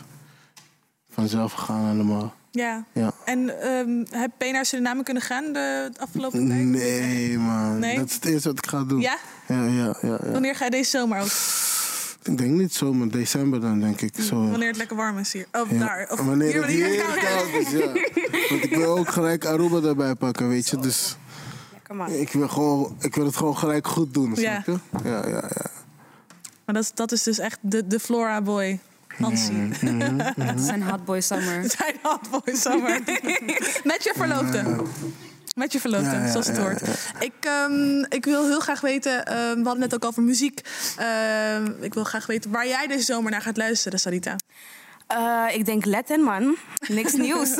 [1.10, 2.34] vanzelf gegaan allemaal.
[2.56, 2.84] Ja.
[2.92, 3.12] Ja.
[3.24, 6.64] En ehm, heb je naar Suriname kunnen gaan de afgelopen tijd?
[6.64, 7.78] Nee, man.
[7.78, 7.96] Nee?
[7.96, 9.00] Dat is het eerste wat ik ga doen.
[9.00, 9.16] Ja?
[9.48, 10.18] Ja, ja, ja.
[10.22, 10.30] ja.
[10.30, 11.28] Wanneer ga je deze zomer ook?
[12.22, 14.14] Ik denk niet zo, maar december dan, denk ik.
[14.20, 14.50] Zo.
[14.50, 15.46] Wanneer het lekker warm is hier.
[15.52, 15.78] Of Ja.
[15.78, 16.08] daar.
[16.10, 17.92] Of Wanneer hier, het hier het koud koud is, ja.
[18.50, 20.76] Want ik wil ook gelijk Aruba erbij pakken, weet je.
[20.78, 21.16] Dus.
[22.08, 24.62] Ik wil, gewoon, ik wil het gewoon gelijk goed doen, Ja.
[24.62, 25.08] snap je?
[25.08, 25.70] Ja, ja, ja.
[26.64, 28.78] Maar dat, dat is dus echt de, de Flora boy,
[29.18, 29.68] Hansie.
[30.40, 31.70] Het is een hot boy summer.
[31.78, 33.00] Zijn hotboy summer.
[33.92, 34.82] Met je verloofde.
[35.54, 36.82] Met je verloofde, Ja, ja, zoals het ja, hoort.
[37.18, 40.60] Ik, ehm, ik wil heel graag weten, ehm, we hadden het net ook over muziek.
[40.96, 44.36] Ehm, ik wil graag weten waar jij deze zomer naar gaat luisteren, Sarita.
[45.06, 46.56] Eh, ik denk Latin, man.
[46.88, 47.54] Niks nieuws.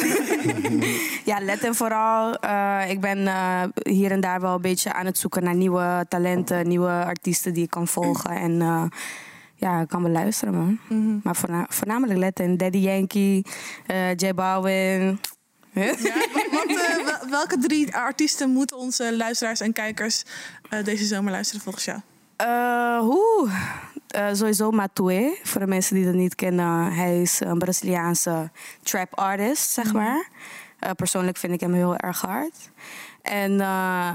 [1.24, 2.34] ja, Latin vooral.
[2.34, 6.06] Eh, ik ben eh, hier en daar wel een beetje aan het zoeken naar nieuwe
[6.08, 8.30] talenten, nieuwe artiesten die ik kan volgen.
[8.30, 8.84] En eh,
[9.56, 11.20] ja, ik kan wel luisteren, man.
[11.22, 12.56] Maar voorna- voornamelijk Latin.
[12.56, 13.42] Daddy Yankee,
[13.86, 15.20] eh J Balvin.
[15.72, 15.92] Huh?
[16.52, 20.22] Want eh, wel- welke drie artiesten moeten onze luisteraars en kijkers
[20.70, 21.98] eh, deze zomer luisteren volgens jou?
[23.00, 23.48] Hoe?
[24.32, 26.92] Sowieso Matue, voor de mensen die dat niet kennen.
[26.92, 28.50] Hij is een Braziliaanse
[28.82, 30.28] trap artist, zeg maar.
[30.78, 32.70] Eh, persoonlijk vind ik hem heel erg hard.
[33.30, 34.14] En eh,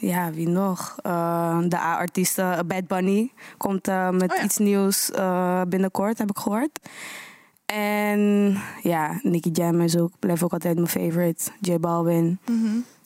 [0.00, 0.96] ja, wie nog?
[1.02, 4.44] Eh, de A-artiesten, Bad Bunny komt eh, met Oh ja.
[4.44, 5.10] iets nieuws
[5.68, 6.78] binnenkort, heb ik gehoord.
[7.66, 11.50] En ja, Nicky Jam is ook, blijft ook altijd mijn favorite.
[11.60, 12.38] J Balvin.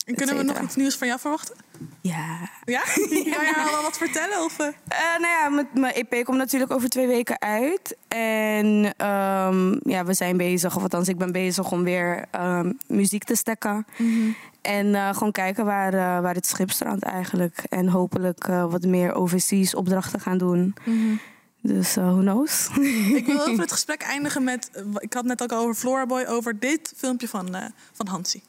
[0.05, 1.55] En kunnen we nog iets nieuws van jou verwachten?
[2.01, 2.49] Ja.
[2.65, 2.81] Ja?
[3.35, 4.43] Kan je al wel wat vertellen?
[4.43, 4.59] Of?
[4.59, 4.69] Eh,
[5.19, 7.97] nou ja, mijn EP komt natuurlijk over twee weken uit.
[8.07, 13.23] En ehm, ja, we zijn bezig, of althans ik ben bezig om weer ehm, muziek
[13.23, 13.85] te stekken.
[14.61, 17.63] En eh, gewoon kijken waar, waar het schip strandt eigenlijk.
[17.69, 20.75] En hopelijk wat meer overseas opdrachten gaan doen.
[21.63, 22.69] Dus eh who knows?
[23.19, 24.69] Ik wil over het gesprek eindigen met...
[24.97, 28.43] ik had net ook al over Flora Boy, over dit filmpje van, eh, van Hansie.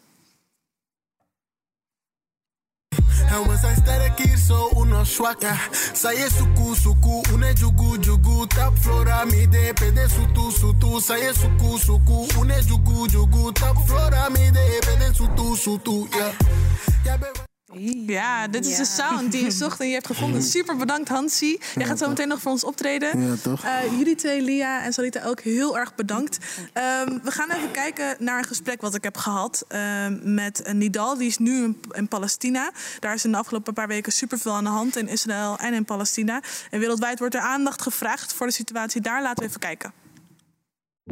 [3.29, 5.41] En we zijn sterk hier, zo uno zwak.
[5.41, 5.57] ja.
[5.93, 8.47] Saye suku suku, une jugu jugu.
[8.47, 11.01] Tap flora mide, pede sutu sutu.
[11.01, 13.53] Saye suku suku, une jugu jugu.
[13.53, 16.09] Tap flora mide, pede sutu sutu.
[16.11, 16.33] Ja.
[17.05, 17.54] Baby.
[18.07, 20.43] Ja, dit is de sound die je zocht en je hebt gevonden.
[20.43, 21.61] Super bedankt, Hansie.
[21.75, 23.21] Jij gaat zo meteen nog voor ons optreden.
[23.21, 23.65] Ja, toch?
[23.65, 26.39] Eh, jullie twee, Lia en Salita, ook heel erg bedankt.
[26.73, 31.17] Ehm, we gaan even kijken naar een gesprek wat ik heb gehad ehm, met Nidal.
[31.17, 32.73] Die is nu in, in Palestina.
[33.01, 35.85] Daar is in de afgelopen paar weken superveel aan de hand in Israël en in
[35.85, 36.43] Palestina.
[36.71, 39.23] En wereldwijd wordt er aandacht gevraagd voor de situatie daar.
[39.23, 40.04] Laten we even kijken.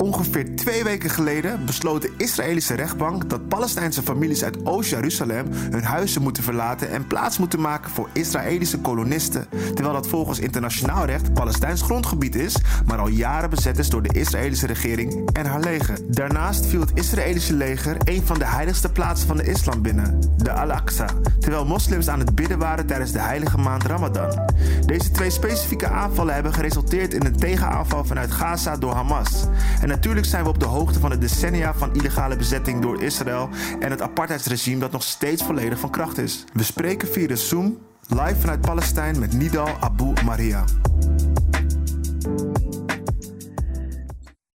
[0.01, 6.23] Ongeveer twee weken geleden besloot de Israëlische rechtbank dat Palestijnse families uit Oost-Jeruzalem hun huizen
[6.23, 9.47] moeten verlaten en plaats moeten maken voor Israëlische kolonisten.
[9.75, 14.19] Terwijl dat volgens internationaal recht Palestijns grondgebied is, maar al jaren bezet is door de
[14.19, 15.99] Israëlische regering en haar leger.
[16.09, 20.53] Daarnaast viel het Israëlische leger een van de heiligste plaatsen van de islam binnen, de
[20.53, 21.07] Al-Aqsa,
[21.41, 24.51] terwijl moslims aan het bidden waren tijdens de heilige maand Ramadan.
[24.87, 29.47] Deze twee specifieke aanvallen hebben geresulteerd in een tegenaanval vanuit Gaza door Hamas.
[29.83, 33.49] En natuurlijk zijn we op de hoogte van de decennia van illegale bezetting door Israël
[33.81, 36.45] en het apartheidsregime dat nog steeds volledig van kracht is.
[36.53, 40.65] We spreken via de Zoom live vanuit Palestijn met Nidal Abu Maria.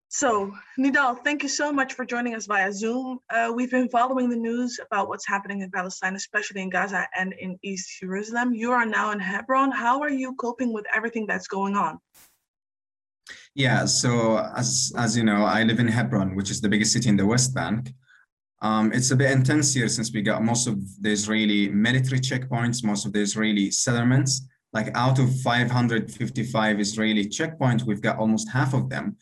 [0.06, 3.22] So, Nidal, thank you so much for joining us via Zoom.
[3.28, 7.32] Uh, we've been following the news about what's happening in Palestine, especially in Gaza and
[7.32, 8.54] in East Jerusalem.
[8.54, 9.72] You are now in Hebron.
[9.72, 11.98] How are you coping with everything that's going on?
[13.56, 17.08] Yeah, so as as you know, I live in Hebron, which is the biggest city
[17.08, 17.90] in the West Bank.
[18.60, 22.84] Um, it's a bit intense here since we got most of the Israeli military checkpoints,
[22.84, 24.46] most of the Israeli settlements.
[24.74, 29.16] Like out of 555 Israeli checkpoints, we've got almost half of them.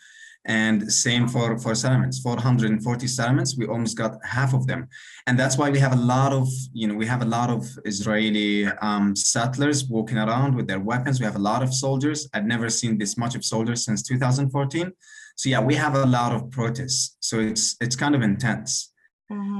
[0.47, 4.89] And same for, for settlements, 440 settlements, we almost got half of them.
[5.27, 7.67] And that's why we have a lot of, you know, we have a lot of
[7.87, 11.19] Israeli um, settlers walking around with their weapons.
[11.19, 12.29] We have a lot of soldiers.
[12.35, 14.93] I've never seen this much of soldiers since 2014.
[15.37, 17.17] So yeah, we have a lot of protests.
[17.21, 18.93] So it's it's kind of intense.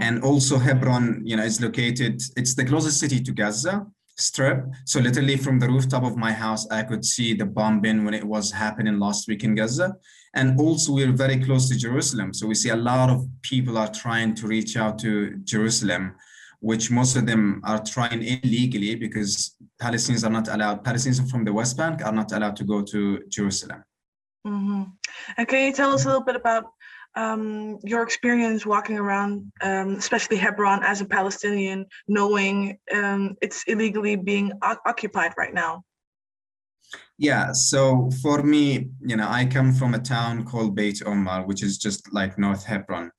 [0.01, 4.67] And also Hebron, you know, is located, it's the closest city to Gaza Strip.
[4.85, 8.25] So literally from the rooftop of my house, I could see the bombing when it
[8.25, 9.97] was happening last week in Gaza.
[10.35, 12.35] And also we're very close to Jerusalem.
[12.35, 16.17] So we see a lot of people are trying to reach out to Jerusalem,
[16.61, 21.53] which most of them are trying illegally because Palestinians are not allowed, Palestinians from the
[21.53, 23.85] West Bank are not allowed to go to Jerusalem.
[24.47, 24.83] Mm-hmm.
[25.37, 26.65] And can you tell us a little bit about
[27.17, 34.17] um, your experience walking around, um, especially Hebron as a Palestinian, knowing um, it's illegally
[34.17, 35.85] being o- occupied right now?
[37.17, 41.63] Yeah, so for me, you know, I come from a town called Beit Omar, which
[41.63, 43.13] is just like North Hebron.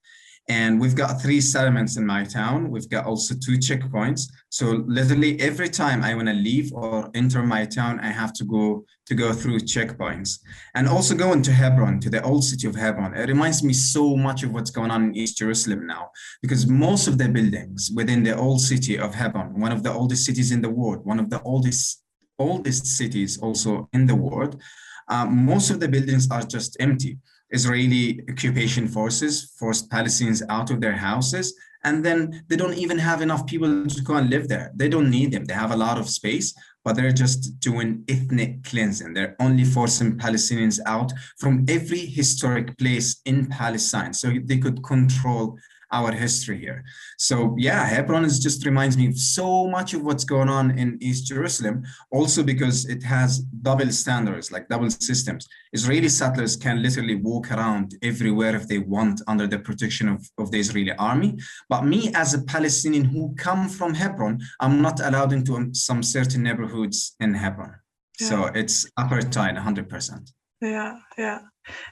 [0.47, 2.69] And we've got three settlements in my town.
[2.69, 4.29] We've got also two checkpoints.
[4.49, 8.43] So literally every time I want to leave or enter my town, I have to
[8.43, 10.39] go to go through checkpoints.
[10.75, 13.15] And also going to Hebron, to the old city of Hebron.
[13.15, 16.09] It reminds me so much of what's going on in East Jerusalem now,
[16.43, 20.25] because most of the buildings within the old city of Hebron, one of the oldest
[20.25, 22.03] cities in the world, one of the oldest
[22.39, 24.61] oldest cities also in the world,
[25.07, 27.17] uh, most of the buildings are just empty.
[27.51, 33.21] Israeli occupation forces forced Palestinians out of their houses, and then they don't even have
[33.21, 34.71] enough people to go and live there.
[34.75, 35.45] They don't need them.
[35.45, 39.13] They have a lot of space, but they're just doing ethnic cleansing.
[39.13, 45.57] They're only forcing Palestinians out from every historic place in Palestine so they could control
[45.91, 46.83] our history here.
[47.17, 50.97] So yeah, Hebron is just reminds me of so much of what's going on in
[51.01, 55.47] East Jerusalem, also because it has double standards, like double systems.
[55.73, 60.51] Israeli settlers can literally walk around everywhere if they want under the protection of, of
[60.51, 61.37] the Israeli army.
[61.69, 66.01] But me as a Palestinian who come from Hebron, I'm not allowed into um, some
[66.03, 67.75] certain neighborhoods in Hebron.
[68.17, 70.31] So it's apartheid 100%.
[70.61, 71.39] Yeah, yeah.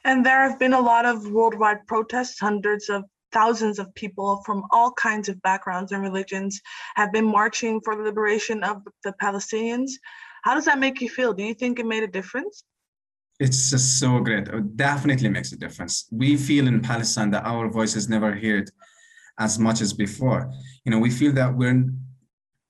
[0.06, 2.40] And there have been a lot of worldwide protests.
[2.40, 6.62] Hundreds of thousands of people from all kinds of backgrounds and religions
[6.96, 9.92] have been marching for the liberation of the Palestinians.
[10.44, 11.34] How does that make you feel?
[11.34, 12.64] Do you think it made a difference?
[13.40, 14.48] It's just so great.
[14.48, 16.08] It definitely makes a difference.
[16.12, 18.70] We feel in Palestine that our voice is never heard
[19.40, 20.52] as much as before.
[20.86, 21.84] You know, we feel that we're,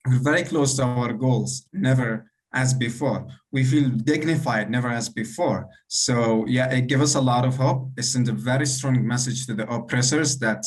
[0.07, 3.27] we're very close to our goals, never as before.
[3.51, 5.67] We feel dignified, never as before.
[5.87, 7.89] So yeah, it gives us a lot of hope.
[7.97, 10.63] It sends a very strong message to the oppressors that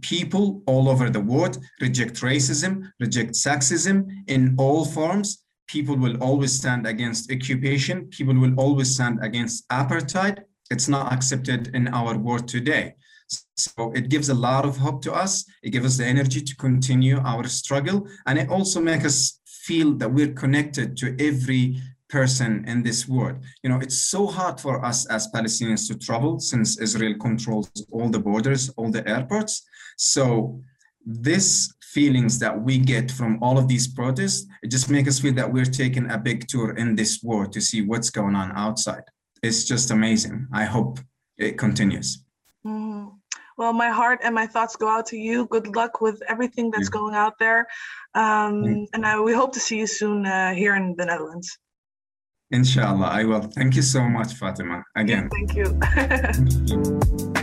[0.00, 5.44] people all over the world reject racism, reject sexism in all forms.
[5.66, 8.06] People will always stand against occupation.
[8.08, 10.42] People will always stand against apartheid.
[10.70, 12.94] It's not accepted in our world today.
[13.56, 15.44] So it gives a lot of hope to us.
[15.62, 18.06] It gives us the energy to continue our struggle.
[18.26, 23.38] And it also makes us feel that we're connected to every person in this world.
[23.62, 28.08] You know, it's so hard for us as Palestinians to travel since Israel controls all
[28.10, 29.62] the borders, all the airports.
[29.96, 30.60] So
[31.06, 35.34] this feelings that we get from all of these protests, it just makes us feel
[35.34, 39.04] that we're taking a big tour in this world to see what's going on outside.
[39.42, 40.46] It's just amazing.
[40.52, 41.00] I hope
[41.38, 42.24] it continues.
[42.64, 43.21] Mm.
[43.58, 45.46] Well, my heart and my thoughts go out to you.
[45.46, 47.66] Good luck with everything that's going out there.
[48.14, 51.58] Um, and I, we hope to see you soon uh, here in the Netherlands.
[52.50, 53.40] Inshallah, I will.
[53.40, 54.82] Thank you so much, Fatima.
[54.94, 55.30] Again.
[55.30, 57.32] Thank you.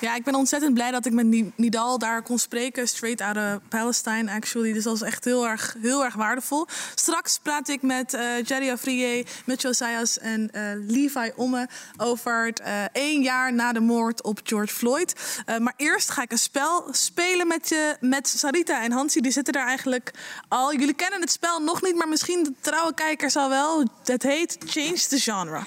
[0.00, 2.88] Ja, ik ben ontzettend blij dat ik met Ni- Nidal daar kon spreken.
[2.88, 4.72] Straight out of Palestine, actually.
[4.72, 6.66] Dus dat is echt heel erg, heel erg waardevol.
[6.94, 11.68] Straks praat ik met eh Jerry Afriye, Mitchell Sayas en eh, Levi Omme...
[11.96, 15.14] over het eh, één jaar na de moord op George Floyd.
[15.58, 19.20] Maar eerst ga ik een spel spelen met, je, met Sarita en Hansi.
[19.20, 20.10] Die zitten daar eigenlijk
[20.48, 20.72] al.
[20.72, 23.84] Jullie kennen het spel nog niet, maar misschien de trouwe kijkers al wel.
[24.04, 25.60] Het heet Change the Genre.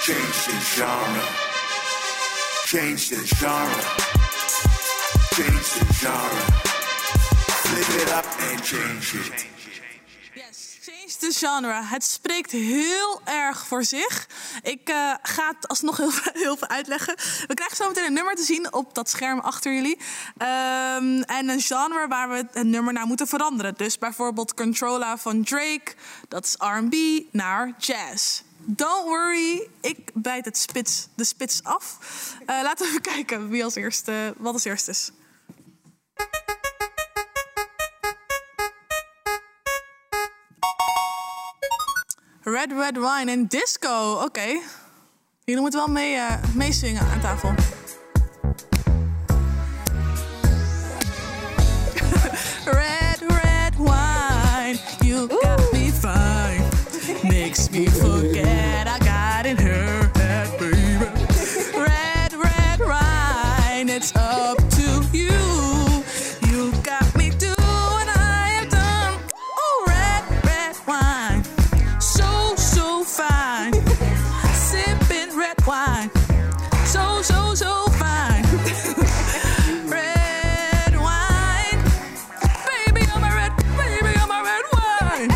[0.00, 1.54] Change the genre.
[2.66, 3.82] Change the genre.
[5.30, 6.42] Change the genre.
[7.62, 9.46] Flip it up and change it.
[10.34, 11.82] Yes, change the genre.
[11.82, 14.28] Het spreekt heel erg voor zich.
[14.62, 17.14] Ik eh, ga het alsnog heel, heel veel uitleggen.
[17.46, 19.98] We krijgen zo meteen een nummer te zien op dat scherm achter jullie.
[20.36, 23.74] Ehm, en een genre waar we het nummer naar moeten veranderen.
[23.76, 25.94] Dus bijvoorbeeld Controlla van Drake,
[26.28, 26.94] dat is R&B,
[27.32, 28.44] naar jazz.
[28.68, 31.98] Don't worry, ik bijt het spits, de spits af.
[32.46, 35.10] Eh, laten we kijken wie als eerste, wat als eerste is.
[42.42, 44.20] Red Red Wine en Disco.
[44.24, 44.60] Oké.
[45.44, 47.54] Jullie moeten wel mee, eh, meezingen aan tafel.
[75.76, 76.10] Wine,
[76.86, 78.42] so, so, so fine.
[79.90, 81.80] red wine,
[82.64, 85.28] baby, I'm a red, baby, I'm a red wine.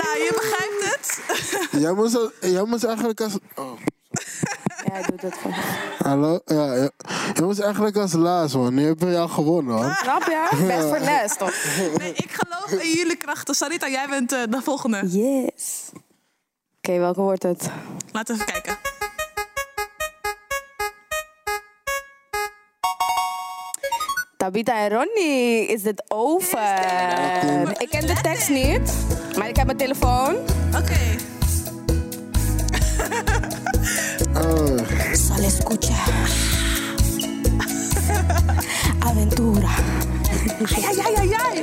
[0.00, 1.20] nou, je begrijpt het.
[1.82, 3.32] Jij moest, jij moest eigenlijk als...
[3.54, 3.71] Oh.
[4.92, 5.50] Jij doet het voor
[5.98, 6.40] Hallo?
[6.44, 6.90] Ja,
[7.62, 8.74] eigenlijk als laatst, man.
[8.74, 9.96] Nu hebben we jou gewonnen, hoor.
[10.02, 10.64] Snap je?
[10.66, 11.54] Best voor les, toch?
[11.98, 13.54] Nee, ik geloof in jullie krachten.
[13.54, 15.00] Sarita, jij bent eh, de volgende.
[15.08, 15.90] Yes.
[16.76, 17.70] Oké, welke wordt het?
[18.12, 18.76] Laten we even kijken.
[24.36, 26.58] Tabita en Ronnie, is dit over?
[27.78, 28.92] Ik ken de tekst niet,
[29.38, 30.36] maar ik heb mijn telefoon.
[30.74, 31.00] Oké.
[34.34, 34.78] Oh.
[35.14, 35.94] Sal escucha.
[39.00, 39.68] Aventura.
[40.76, 41.62] Ai, ai, ai, ai.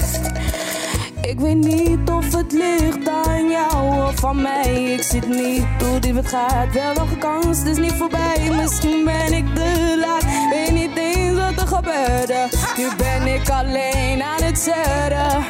[1.22, 4.94] Ik weet niet of het ligt aan jou of van mij.
[4.94, 6.74] Ik zit niet hoe diep het gaat.
[6.74, 8.52] Wel nog kans, het is niet voorbij.
[8.56, 10.24] Misschien ben ik de laat.
[10.50, 12.48] Weet niet eens wat er gebeurde.
[12.78, 15.46] Nu ben ik alleen aan het zeuren.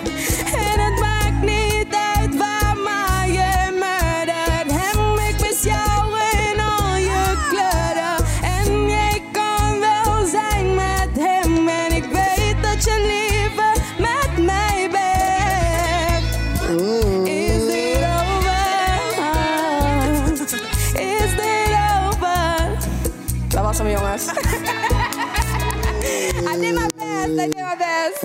[27.40, 28.20] I did my best.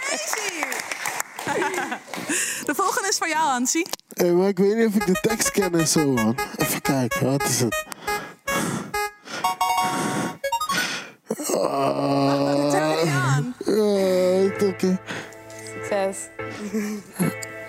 [0.00, 0.64] Crazy.
[2.64, 3.86] De volgende is voor jou, Hansie.
[4.14, 6.36] Hey, maar ik weet niet of ik de tekst ken en zo, man.
[6.56, 7.84] Even kijken, wat is het?
[11.54, 13.42] Ah, ja,
[14.66, 14.98] oké.
[15.72, 16.16] Succes.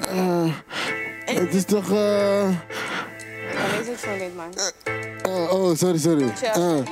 [0.10, 0.54] Ah,
[1.26, 1.92] het is toch...
[1.92, 2.50] eh
[3.54, 4.54] Dan is het zo niet, man.
[5.28, 6.24] Uh, oh, sorry, sorry.
[6.56, 6.86] Uh,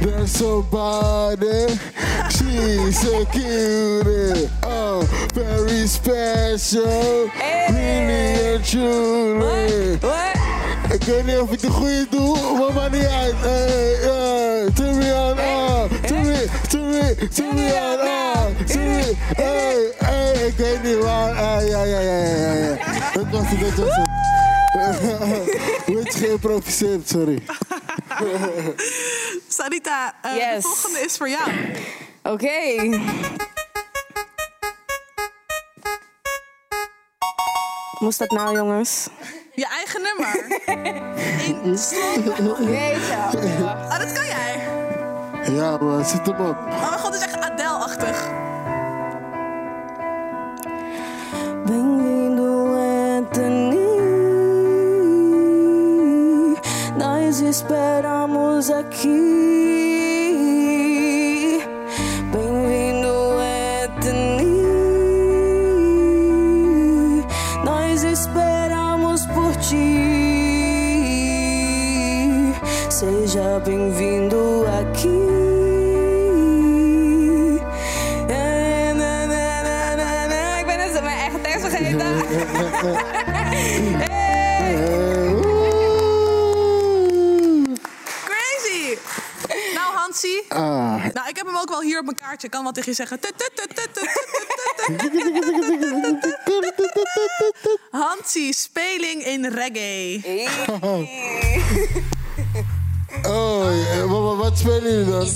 [0.00, 1.66] there's somebody,
[2.30, 4.48] she's so cute.
[4.62, 5.02] Oh,
[5.34, 7.28] very special.
[7.68, 9.96] Really and truly.
[9.96, 10.36] What?
[10.92, 13.34] Ik weet niet of ik de goede doe, maar maakt niet uit.
[13.40, 15.90] Hey, uh, turn me on, ah.
[16.06, 18.66] Turn me, turn me, turn me on, ah.
[18.66, 20.46] Turn me, hey, hey.
[20.46, 21.30] Ik weet niet waar.
[21.30, 22.76] Ah, ja, ja, ja, ja, ja.
[23.12, 24.11] Dat was het, dat was het.
[25.92, 27.42] Wordt geïmproviseerd, sorry.
[29.48, 31.50] Sarita, eh, de volgende is voor jou.
[32.22, 32.50] Oké.
[37.98, 39.08] Moest dat nou, jongens?
[39.54, 40.60] Je eigen nummer.
[41.64, 42.24] Eén slot.
[42.58, 43.16] Jeetje.
[43.62, 44.68] Oh, dat kan jij.
[45.54, 46.56] Ja, maar zet hem op.
[46.56, 48.31] Oh mijn god, het is echt Adele-achtig.
[57.52, 59.10] Esperamos aqui.
[62.32, 63.12] Bem-vindo,
[63.84, 64.56] Anthony.
[67.62, 69.98] Nós esperamos por ti.
[72.88, 74.21] Seja bem-vindo
[91.62, 92.48] ook wel hier op mijn kaartje.
[92.48, 93.20] kan wat tegen je zeggen.
[97.90, 100.48] Hansi, speling in reggae.
[103.22, 105.28] Oh, wat, wat spelen jullie dan?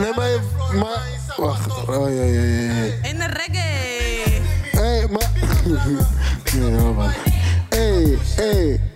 [0.00, 0.40] Nee, maar...
[0.74, 1.02] maar
[1.36, 1.88] wacht.
[1.88, 3.08] Oh, ja, ja, ja.
[3.08, 4.40] In de reggae.
[4.70, 5.30] Hé, hey, maar...
[6.54, 6.70] Nee,
[7.68, 8.18] hey.
[8.36, 8.95] Hé, Hey.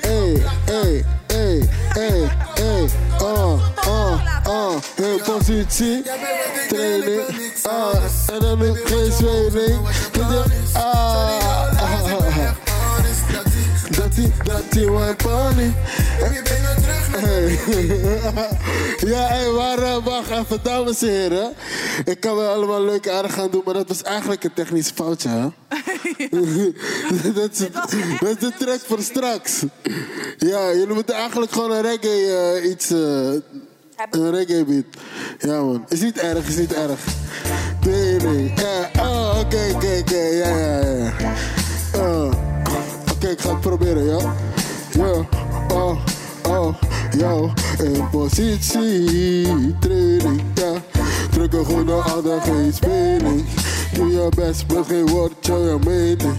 [5.51, 6.03] Positie,
[6.69, 7.23] training.
[7.63, 7.95] Ah,
[8.33, 9.79] en dan geen zweming.
[10.73, 11.49] Ah.
[13.97, 15.73] Dat die, dat die one pony.
[19.11, 21.53] Ja, hey, maar wacht even, dames en heren.
[22.05, 25.29] Ik kan wel allemaal leuk aardig gaan doen, maar dat was eigenlijk een technisch foutje,
[25.29, 25.49] hè?
[27.33, 27.59] dat, is,
[28.21, 29.63] dat is de track voor straks.
[30.39, 32.91] Ja, jullie moeten eigenlijk gewoon een reggae eh, iets...
[32.91, 33.69] eh,
[34.11, 34.85] een reggae beat.
[35.39, 35.85] Ja, man.
[35.89, 37.01] Is niet erg, is niet erg.
[37.87, 38.53] Nee, nee.
[38.57, 40.17] Ja, oh, oké, oké, oké.
[40.17, 40.81] Ja, ja,
[41.19, 41.33] ja.
[41.97, 42.33] Oh.
[43.13, 44.35] Oké, ik ga het proberen, ja?
[44.91, 45.27] Ja,
[45.75, 45.97] oh,
[46.49, 46.75] oh,
[47.19, 47.53] yo.
[47.79, 50.73] In positie, training, ja.
[51.31, 53.45] Drukken gewoon naar ander, geen speling.
[53.93, 56.37] Doe je best, met geen woordje, je mening.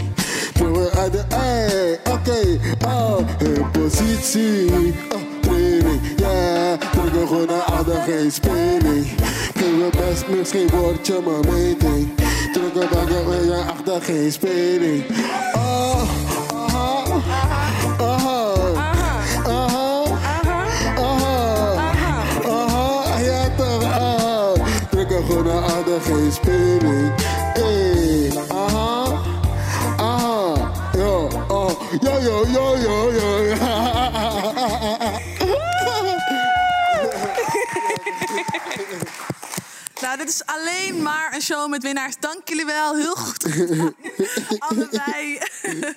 [0.53, 3.19] Doe we aan de ei, oké, oh.
[3.39, 4.93] In positie,
[5.51, 9.07] training, yeah Druk er gewoon naar aarde, geen speling
[9.53, 12.09] Kunnen we best, misschien word je mijn meting
[12.53, 15.03] Drukken bakken we je achter, geen speling
[15.55, 16.01] Oh,
[16.53, 17.05] aha,
[17.99, 20.03] aha Aha, aha,
[20.95, 21.73] aha
[22.45, 22.91] aha
[26.01, 27.11] geen speling
[27.53, 29.21] Ey, aha,
[29.97, 31.29] aha Yo,
[32.01, 33.30] yo, yo, yo, yo, yo.
[40.01, 42.15] Nou, dit is alleen maar een show met winnaars.
[42.19, 42.95] Dank jullie wel.
[42.95, 43.95] Heel goed gedaan.
[44.59, 45.39] Allebei.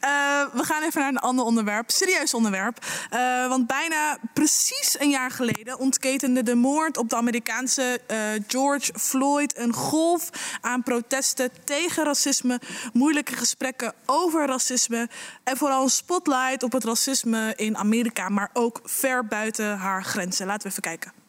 [0.00, 0.10] Eh,
[0.52, 1.90] we gaan even naar een ander onderwerp.
[1.90, 2.78] Serieus onderwerp.
[3.10, 8.92] Eh, want bijna precies een jaar geleden ontketende de moord op de Amerikaanse eh, George
[8.98, 10.30] Floyd een golf
[10.60, 12.60] aan protesten tegen racisme,
[12.92, 15.08] moeilijke gesprekken over racisme
[15.44, 20.46] en vooral een spotlight op het racisme in Amerika, maar ook ver buiten haar grenzen.
[20.46, 21.23] Laten we even kijken.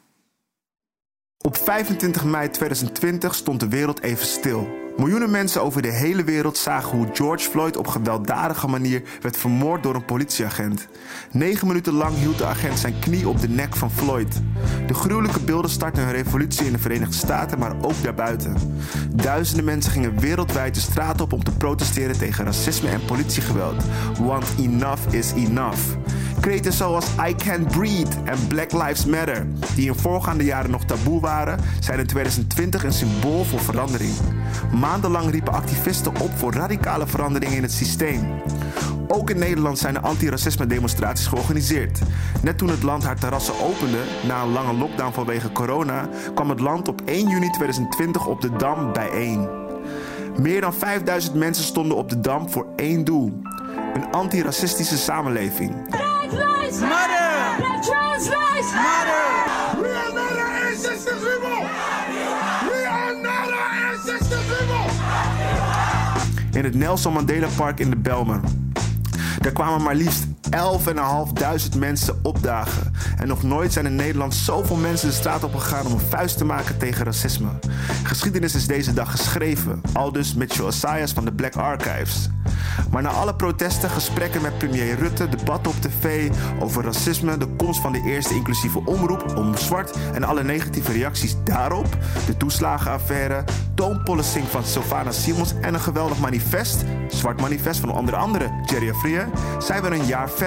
[1.46, 4.85] Op 25 mei 2020 stond de wereld even stil.
[4.98, 9.84] Miljoenen mensen over de hele wereld zagen hoe George Floyd op gewelddadige manier werd vermoord
[9.84, 10.88] door een politieagent.
[11.32, 14.42] Negen minuten lang hield de agent zijn knie op de nek van Floyd.
[14.88, 18.56] De gruwelijke beelden startten een revolutie in de Verenigde Staten, maar ook daarbuiten.
[19.16, 23.84] Duizenden mensen gingen wereldwijd de straat op om te protesteren tegen racisme en politiegeweld.
[24.20, 25.82] Want enough is enough.
[26.40, 31.20] Kreten zoals I Can't Breathe en Black Lives Matter, die in voorgaande jaren nog taboe
[31.22, 34.14] waren, zijn in 2020 een symbool voor verandering.
[34.86, 38.42] Maandenlang riepen activisten op voor radicale veranderingen in het systeem.
[39.08, 42.00] Ook in Nederland zijn er antiracisme demonstraties georganiseerd.
[42.42, 46.60] Net toen het land haar terrassen opende na een lange lockdown vanwege corona, kwam het
[46.60, 49.48] land op 1 juni 2020 op de Dam bijeen.
[50.42, 53.42] Meer dan 5000 mensen stonden op de Dam voor één doel:
[53.94, 55.90] een antiracistische samenleving.
[55.90, 57.56] Black lives matter.
[57.58, 59.24] Black trans lives matter.
[59.82, 61.95] We are not our ancestors' people.
[66.56, 68.40] In het Nelson Mandela Park in de Belmer.
[69.40, 70.26] Daar kwamen maar liefst
[70.56, 72.94] 11.500 mensen opdagen.
[73.18, 76.38] En nog nooit zijn in Nederland zoveel mensen de straat op gegaan om een vuist
[76.38, 77.50] te maken tegen racisme.
[78.04, 82.30] Geschiedenis is deze dag geschreven, aldus Mitchell Assayas van de Black Archives.
[82.92, 87.82] Maar na alle protesten, gesprekken met premier Rutte, debatten op tv over racisme, de komst
[87.82, 91.88] van de eerste inclusieve omroep om zwart en alle negatieve reacties daarop,
[92.26, 93.44] de toeslagenaffaire,
[93.76, 99.26] toonpolicing van Sylvana Simons en een geweldig manifest, Zwart Manifest van onder andere Jerry Afrië,
[99.60, 100.45] zijn we een jaar verder.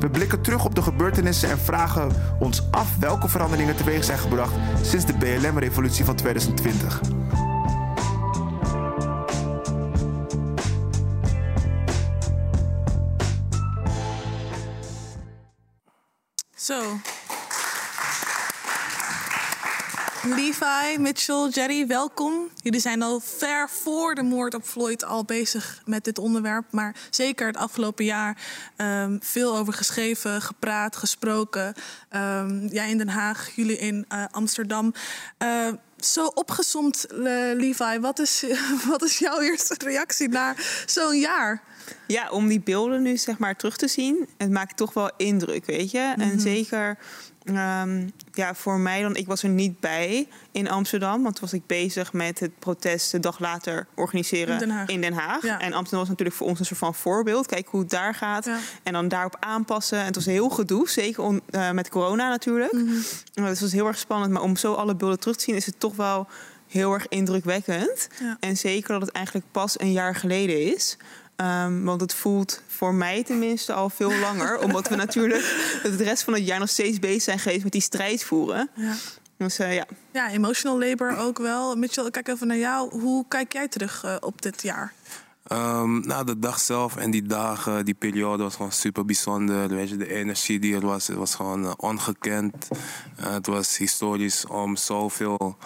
[0.00, 4.54] We blikken terug op de gebeurtenissen en vragen ons af welke veranderingen teweeg zijn gebracht
[4.82, 7.00] sinds de BLM-revolutie van 2020.
[16.54, 16.80] Zo.
[20.22, 22.48] Levi, Mitchell, Jerry, welkom.
[22.62, 26.64] Jullie zijn al ver voor de moord op Floyd al bezig met dit onderwerp.
[26.70, 28.36] Maar zeker het afgelopen jaar
[28.76, 31.74] ehm, veel over geschreven, gepraat, gesproken.
[32.08, 34.94] Ehm, jij in Den Haag, jullie in eh, Amsterdam.
[35.38, 35.68] Eh,
[36.00, 37.18] zo opgezomd, eh,
[37.54, 38.44] Levi, wat is,
[38.90, 40.54] wat is jouw eerste reactie na
[40.86, 41.62] zo'n jaar?
[42.06, 45.66] Ja, om die beelden nu zeg maar terug te zien, het maakt toch wel indruk,
[45.66, 46.12] weet je.
[46.16, 46.20] Mhm.
[46.20, 46.98] En zeker
[47.44, 51.52] ehm, ja, voor mij dan, ik was er niet bij in Amsterdam, want toen was
[51.52, 55.42] ik bezig met het protest de dag later organiseren In Den Haag.
[55.42, 55.60] Ja.
[55.60, 57.46] En Amsterdam was natuurlijk voor ons een soort van voorbeeld.
[57.46, 58.48] Kijk hoe het daar gaat.
[58.82, 59.98] En dan daarop aanpassen.
[59.98, 62.72] En het was heel gedoe, zeker eh, met corona natuurlijk.
[62.72, 62.94] Mhm.
[63.34, 64.32] Dus het was heel erg spannend.
[64.32, 66.28] Maar om zo alle beelden terug te zien, is het toch wel
[66.68, 68.08] heel erg indrukwekkend.
[68.20, 68.36] Ja.
[68.40, 70.96] En zeker dat het eigenlijk pas een jaar geleden is.
[71.40, 74.58] Ehm, want het voelt voor mij tenminste al veel langer.
[74.58, 75.42] omdat we natuurlijk
[75.82, 78.70] het rest van het jaar nog steeds bezig zijn geweest met die strijd voeren.
[78.74, 78.94] Ja.
[79.36, 79.86] Dus eh, ja.
[80.12, 81.76] Ja, emotional labor ook wel.
[81.76, 83.00] Mitchell, ik kijk even naar jou.
[83.00, 84.92] Hoe kijk jij terug eh, op dit jaar?
[85.50, 89.68] Ehm, nou, de dag zelf en die dagen, die periode was gewoon super bijzonder.
[89.68, 92.68] Weet je, de energie die er was, het was gewoon eh, ongekend.
[93.16, 95.56] Eh, het was historisch om zoveel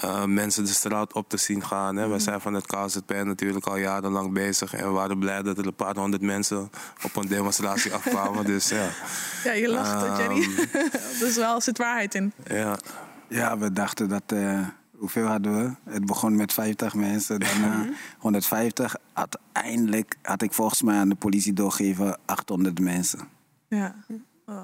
[0.00, 1.96] eh, mensen de straat op te zien gaan.
[1.96, 2.08] Hè.
[2.08, 4.74] We zijn van het KZP natuurlijk al jarenlang bezig.
[4.74, 6.70] En we waren blij dat er een paar honderd mensen
[7.04, 8.44] op een demonstratie afkwamen.
[8.44, 8.88] Dus ja.
[9.44, 10.48] Ja, je lacht, Ehm, Jerry.
[11.20, 12.32] er is wel zit waarheid in.
[12.46, 12.78] Ja.
[13.28, 14.22] Ja, we dachten dat.
[14.26, 14.60] eh,
[14.96, 15.90] hoeveel hadden we?
[15.92, 17.86] Het begon met 50 mensen, daarna
[18.18, 18.94] 150.
[19.12, 23.20] Uiteindelijk had ik volgens mij aan de politie doorgegeven 800 mensen
[23.68, 23.94] Ja.
[24.46, 24.62] Oh,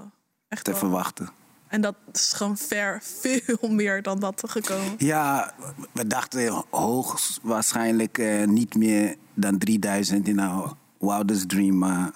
[0.48, 0.80] echt te wel.
[0.80, 1.28] verwachten.
[1.74, 4.94] En dat is gewoon ver veel meer dan dat gekomen.
[4.98, 5.54] Ja,
[5.92, 11.78] we dachten hoogstwaarschijnlijk eh, niet meer dan 3000 in our wildest dream.
[11.78, 12.10] Maar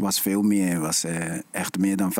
[0.00, 0.80] was veel meer.
[0.80, 2.12] Was eh, echt meer dan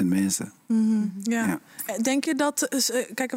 [0.00, 0.52] 15.000 mensen.
[0.66, 1.46] Mhm, ja.
[1.46, 1.60] Ja.
[1.86, 2.68] Eh, Denk je dat,
[3.14, 3.32] kijk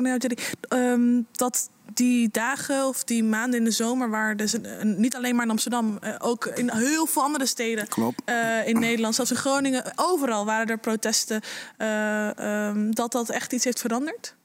[0.62, 5.36] ehm, dat die dagen of die maanden in de zomer, waar dus een- niet alleen
[5.36, 7.88] maar in Amsterdam, eh, ook in heel veel andere steden
[8.26, 11.42] eh, in Nederland, zelfs in Groningen, overal waren er protesten,
[11.78, 12.38] eh,
[12.68, 14.36] ehm, dat dat echt iets heeft veranderd?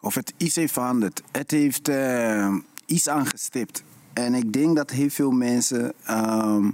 [0.00, 1.22] of het iets heeft veranderd.
[1.32, 2.54] Het heeft eh,
[2.86, 3.82] iets aangestipt.
[4.12, 6.70] En ik denk dat heel veel mensen ehm,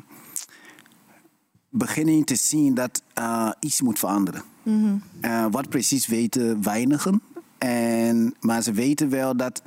[1.69, 4.43] beginnen te zien dat eh, iets moet veranderen.
[4.63, 4.95] Mhm.
[5.21, 7.23] Eh, wat precies weten weinigen.
[7.65, 9.62] En, maar ze weten wel dat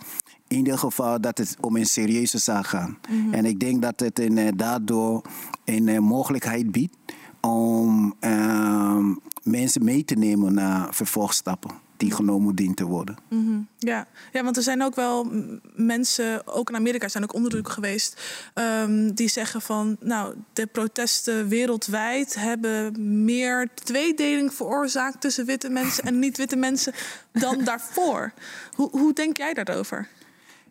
[0.48, 2.89] in ieder geval dat het om een serieuze zaak gaat.
[3.10, 3.34] Mhm.
[3.34, 5.22] En ik denk dat het eh, daardoor
[5.66, 6.95] een eh, mogelijkheid biedt
[7.41, 13.18] om ehm, mensen mee te nemen naar vervolgstappen die genomen dienen te worden.
[13.30, 14.08] Mhm, Ja.
[14.32, 15.32] ja, want er zijn ook wel
[15.76, 18.22] mensen, ook in Amerika zijn ook onderzoeken geweest,
[18.54, 22.93] ehm, die zeggen van, nou, de protesten wereldwijd hebben
[23.26, 26.93] meer tweedeling veroorzaakt tussen witte mensen en niet-witte mensen
[27.32, 28.32] dan daarvoor.
[28.76, 30.08] Hoe, hoe denk jij daarover?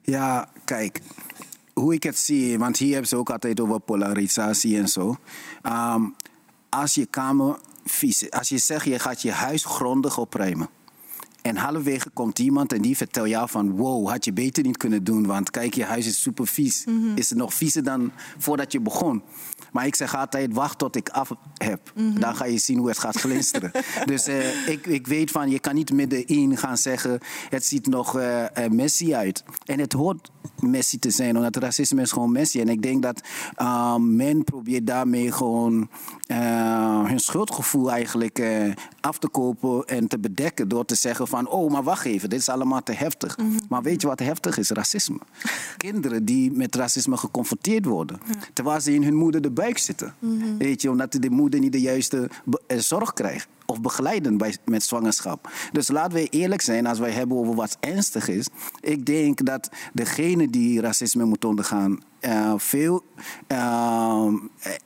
[0.03, 1.01] Ja, kijk,
[1.75, 5.17] hoe ik het zie, want hier hebben ze ook altijd over polarisatie en zo.
[5.63, 6.05] Ehm,
[6.69, 7.59] als je kamer
[8.31, 10.69] als je zegt je gaat je huis grondig opruimen.
[11.47, 13.71] En halverwege komt iemand en die vertelt jou van...
[13.71, 16.85] wow, had je beter niet kunnen doen, want kijk, je huis is super vies.
[16.85, 17.17] Mhm.
[17.17, 19.23] Is het nog viezer dan voordat je begon?
[19.73, 21.93] Maar ik zeg altijd, wacht tot ik af heb.
[21.95, 22.21] Mhm.
[22.21, 23.71] Dan ga je zien hoe het gaat glinsteren.
[24.05, 27.19] dus eh, ik, ik weet van, je kan niet middenin gaan zeggen...
[27.49, 29.45] het ziet nog eh eh, messy uit.
[29.65, 30.31] En het hoort
[30.61, 32.61] messy te zijn, omdat racisme is gewoon messy.
[32.61, 33.23] En ik denk dat
[33.55, 35.89] eh, men probeert daarmee gewoon
[37.07, 38.43] hun schuldgevoel eigenlijk
[39.01, 42.39] af te kopen en te bedekken door te zeggen van, oh, maar wacht even, dit
[42.41, 43.39] is allemaal te heftig.
[43.69, 44.71] Maar weet je wat heftig is?
[44.71, 45.19] Racisme.
[45.77, 48.19] Kinderen die met racisme geconfronteerd worden,
[48.53, 50.15] terwijl ze in hun moeder de buik zitten.
[50.19, 50.57] Mhm.
[50.57, 52.31] Weet je, omdat de moeder niet de juiste
[52.67, 53.49] eh, zorg krijgt.
[53.67, 55.51] Of begeleiden bij, met zwangerschap.
[55.73, 58.49] Dus laten we eerlijk zijn als wij hebben over wat ernstig is.
[58.81, 61.99] Ik denk dat degene die racisme moet ondergaan...
[62.21, 63.05] eh, veel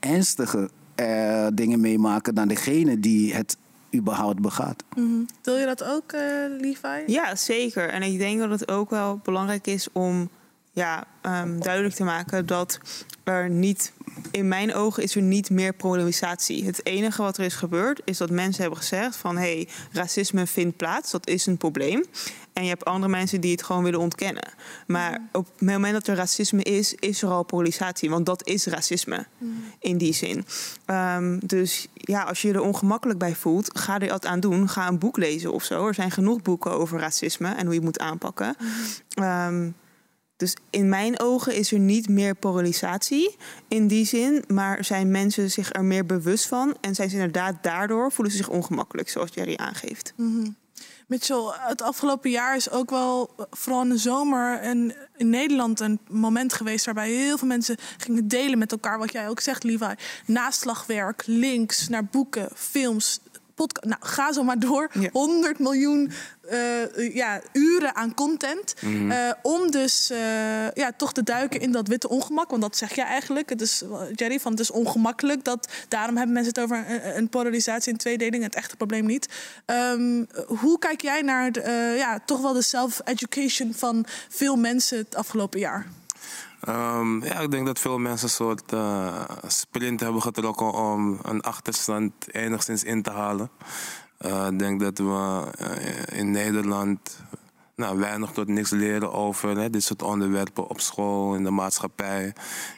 [0.01, 0.71] ernstiger
[1.01, 3.57] eh, dingen meemaken dan degene die het
[3.95, 4.85] überhaupt begaat.
[4.95, 5.23] Mhm.
[5.43, 6.21] Wil je dat ook, eh
[6.61, 7.03] Levi?
[7.07, 7.89] Ja, zeker.
[7.89, 10.31] En ik denk dat het ook wel belangrijk is om
[10.73, 12.79] ja, ehm, duidelijk te maken dat
[13.25, 13.93] er niet,
[14.31, 16.65] in mijn ogen, is er niet meer polarisatie.
[16.65, 20.47] Het enige wat er is gebeurd, is dat mensen hebben gezegd van hé, hey, racisme
[20.47, 22.05] vindt plaats, dat is een probleem.
[22.61, 24.53] En je hebt andere mensen die het gewoon willen ontkennen.
[24.87, 28.11] Maar op het moment dat er racisme is, is er al polarisatie.
[28.11, 29.27] Want dat is racisme
[29.79, 30.45] in die zin.
[30.85, 34.69] Ehm, dus ja, als je je er ongemakkelijk bij voelt, ga er wat aan doen.
[34.69, 35.87] Ga een boek lezen of zo.
[35.87, 38.57] Er zijn genoeg boeken over racisme en hoe je het moet aanpakken.
[39.15, 39.71] Ehm,
[40.37, 43.37] dus in mijn ogen is er niet meer polarisatie
[43.69, 47.63] in die zin, maar zijn mensen zich er meer bewust van en zijn ze inderdaad
[47.63, 50.13] daardoor voelen ze zich ongemakkelijk, zoals Jerry aangeeft.
[50.17, 50.49] Mhm.
[51.11, 56.01] Mitchell, het afgelopen jaar is ook wel, vooral in de zomer en in Nederland, een
[56.09, 59.95] moment geweest waarbij heel veel mensen gingen delen met elkaar, wat jij ook zegt, Levi.
[60.27, 63.21] Naslagwerk, links naar boeken, films,
[63.67, 63.87] podcast.
[63.87, 64.91] Nou, ga zo maar door.
[65.13, 66.13] 100 miljoen
[66.51, 68.75] eh, ja, uren aan content.
[68.81, 69.11] Mhm.
[69.11, 72.51] Eh, om dus eh, ja, toch te duiken in dat witte ongemak.
[72.51, 73.49] Want dat zeg je eigenlijk.
[73.49, 73.83] Het is,
[74.15, 75.45] Jerry, van het is ongemakkelijk.
[75.45, 78.43] Dat, daarom hebben mensen het over een, een polarisatie in tweedeling.
[78.43, 79.29] Het echte probleem niet.
[79.65, 85.15] Ehm, hoe kijk jij naar de, ja, toch wel de self-education van veel mensen het
[85.15, 85.87] afgelopen jaar?
[86.61, 91.41] Ehm, ja, ik denk dat veel mensen een soort eh, sprint hebben getrokken om een
[91.41, 93.51] achterstand enigszins in te halen.
[94.19, 97.19] Eh, ik denk dat we eh, in Nederland
[97.81, 102.33] nou, weinig tot niks leren over hè, dit soort onderwerpen op school, in de maatschappij.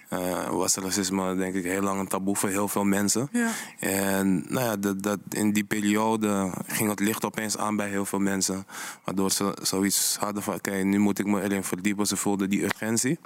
[0.09, 3.29] Eh, was racisme denk ik heel lang een taboe voor heel veel mensen.
[3.33, 3.51] Ja.
[3.79, 8.05] En nou ja, dat, dat, in die periode ging het licht opeens aan bij heel
[8.05, 8.67] veel mensen.
[9.05, 12.07] Waardoor ze zoiets hadden van, oké, nu moet ik me erin verdiepen.
[12.07, 13.19] Ze voelden die urgentie.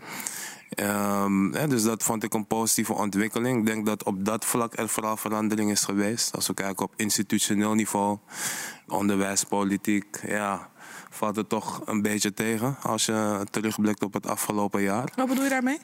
[0.68, 3.58] Ehm, hè, dus dat vond ik een positieve ontwikkeling.
[3.58, 6.34] Ik denk dat op dat vlak er vooral verandering is geweest.
[6.34, 8.18] Als we kijken op institutioneel niveau,
[8.88, 10.70] onderwijs, politiek, ja,
[11.16, 15.12] valt het toch een beetje tegen als je terugblikt op het afgelopen jaar.
[15.16, 15.78] Wat bedoel je daarmee?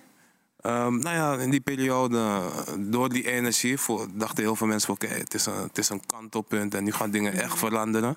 [0.62, 2.40] Ehm, nou ja, in die periode,
[2.78, 3.78] door die energie,
[4.14, 6.92] dachten heel veel mensen van oké, het, is een, het is een kantelpunt en nu
[6.92, 8.16] gaan dingen echt veranderen.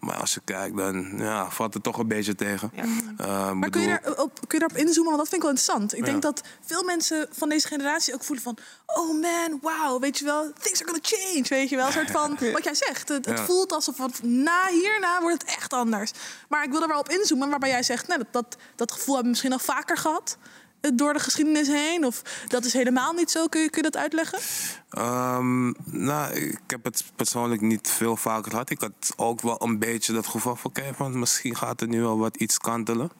[0.00, 2.72] Maar als je kijkt, dan ja, valt het toch een beetje tegen.
[3.16, 5.12] Ehm, Maar kun je, daarop, kun je daarop inzoomen?
[5.12, 5.92] Want dat vind ik wel interessant.
[5.92, 6.04] Ik Ja.
[6.04, 8.56] denk dat veel mensen van deze generatie ook voelen van...
[8.86, 11.44] oh man, wow, weet je wel, things are gonna change.
[11.48, 13.08] Weet je wel, een soort van, wat jij zegt.
[13.08, 16.10] Het, voelt alsof het na hierna wordt het echt anders.
[16.48, 18.06] Maar ik wil er wel op inzoomen waarbij jij zegt...
[18.06, 20.36] Nou, dat, dat, dat gevoel hebben we misschien nog vaker gehad...
[20.80, 22.04] eh, door de geschiedenis heen?
[22.04, 23.46] Of dat is helemaal niet zo?
[23.46, 24.38] Kun je, kun je dat uitleggen?
[24.90, 28.70] Ehm, nou, ik heb het persoonlijk niet veel vaker gehad.
[28.70, 32.18] Ik had ook wel een beetje dat gevoel van, oké, misschien gaat er nu wel
[32.18, 33.10] wat iets kantelen.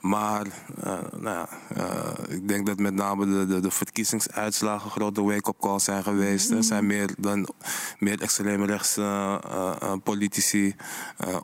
[0.00, 0.46] Maar
[0.82, 5.22] eh, nou ja, eh, ik denk dat met name de, de, de verkiezingsuitslagen een grote
[5.22, 6.50] wake-up call zijn geweest.
[6.50, 7.48] Er zijn meer dan
[7.98, 9.02] meer extreemrechtse
[9.42, 10.74] eh, politici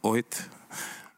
[0.01, 0.49] ooit.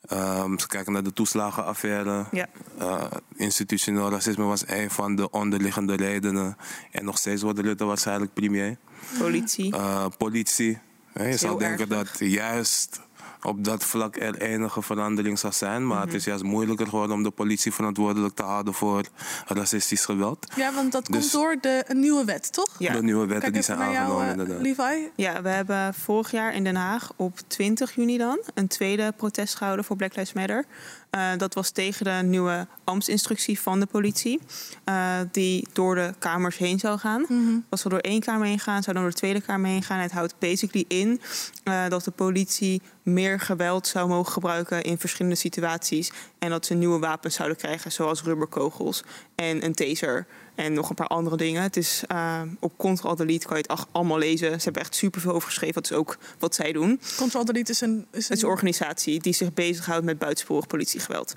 [0.09, 2.27] Ehm, ze kijken naar de toeslagenaffaire.
[2.31, 2.47] Ja.
[2.79, 3.05] Eh,
[3.37, 6.57] institutioneel racisme was een van de onderliggende redenen.
[6.91, 8.77] En nog steeds wordt Rutte waarschijnlijk premier.
[9.19, 9.73] Politie.
[9.73, 10.79] Eh, politie.
[11.15, 13.01] Je zou denken dat juist
[13.43, 15.87] op dat vlak er enige verandering zou zijn.
[15.87, 19.03] Maar het is juist moeilijker geworden om de politie verantwoordelijk te houden voor
[19.47, 20.47] racistisch geweld.
[20.57, 22.75] Ja, want dat komt Dus- door de een nieuwe wet, toch?
[22.79, 22.93] Ja.
[22.93, 24.61] De nieuwe wetten Kijk die zijn naar jou, aangenomen eh.
[24.61, 25.11] Levi.
[25.17, 29.55] Ja, we hebben vorig jaar in Den Haag op 20 juni dan een tweede protest
[29.55, 30.65] gehouden voor Black Lives Matter.
[31.11, 34.41] Eh, dat was tegen de nieuwe ambtsinstructie van de politie,
[34.85, 37.27] eh, die door de kamers heen zou gaan.
[37.69, 39.99] Als we door één kamer heen gaan, zou dan door de tweede kamer heen gaan.
[39.99, 41.21] Het houdt basically in
[41.65, 46.13] eh, dat de politie meer geweld zou mogen gebruiken in verschillende situaties.
[46.39, 49.03] En dat ze nieuwe wapens zouden krijgen, zoals rubberkogels
[49.35, 50.27] en een taser.
[50.59, 51.63] En nog een paar andere dingen.
[51.63, 54.51] Het is eh, op Control Delete kan je het allemaal lezen.
[54.51, 55.75] Ze hebben echt superveel over geschreven.
[55.75, 57.01] Dat is ook wat zij doen.
[57.17, 58.07] Control Delete is een...
[58.11, 61.37] Is Het is een organisatie die zich bezighoudt met buitensporig politiegeweld.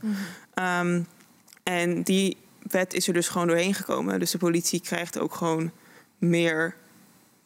[0.54, 1.02] Ehm,
[1.64, 4.20] en die wet is er dus gewoon doorheen gekomen.
[4.20, 5.72] Dus de politie krijgt ook gewoon
[6.18, 6.76] meer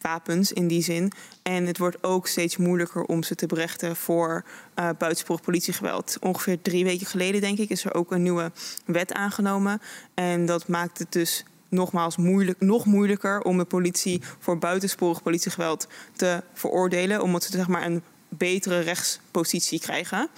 [0.01, 1.11] wapens in die zin.
[1.43, 6.17] En het wordt ook steeds moeilijker om ze te berechten voor eh buitensporig politiegeweld.
[6.19, 8.51] Ongeveer drie weken geleden, denk ik, is er ook een nieuwe
[8.85, 9.81] wet aangenomen.
[10.13, 11.43] En dat maakt het dus
[11.75, 17.21] nogmaals moeilijk, nog moeilijker om de politie voor buitensporig politiegeweld te veroordelen.
[17.21, 20.29] Omdat ze zeg maar een betere rechtspositie krijgen.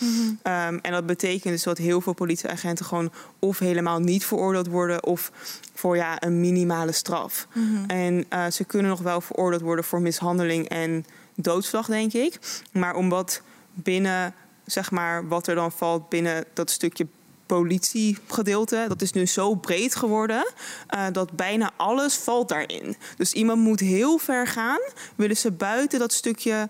[0.42, 5.04] Ehm, en dat betekent dus dat heel veel politieagenten gewoon of helemaal niet veroordeeld worden
[5.04, 5.32] of
[5.74, 7.48] voor ja, een minimale straf.
[7.88, 12.40] En eh, ze kunnen nog wel veroordeeld worden voor mishandeling en doodslag, denk ik.
[12.72, 13.42] Maar omdat
[13.74, 14.34] binnen,
[14.66, 17.08] zeg maar, wat er dan valt binnen dat stukje
[17.48, 20.52] politiegedeelte, dat is nu zo breed geworden
[20.88, 22.96] eh, dat bijna alles valt daarin.
[23.18, 24.80] Dus iemand moet heel ver gaan,
[25.16, 26.70] willen ze buiten dat stukje,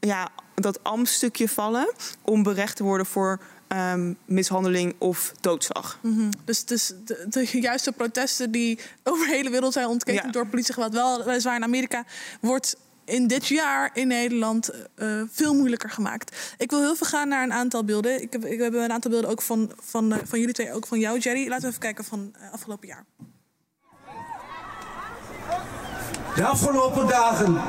[0.00, 5.98] ja, dat ambtstukje vallen om berecht te worden voor ehm, mishandeling of doodslag.
[6.02, 6.30] Mhm.
[6.44, 10.30] Dus, dus de, de juiste protesten die over de hele wereld zijn ontketend Ja.
[10.30, 12.04] door politiegeweld, wel weliswaar in Amerika,
[12.40, 16.36] wordt in dit jaar in Nederland eh, veel moeilijker gemaakt.
[16.58, 18.22] Ik wil heel veel gaan naar een aantal beelden.
[18.22, 20.98] Ik heb, ik een aantal beelden ook van, van, eh, van jullie twee, ook van
[20.98, 21.48] jou, Jerry.
[21.48, 23.04] Laten we even kijken van eh, afgelopen jaar.
[26.34, 27.60] De afgelopen dagen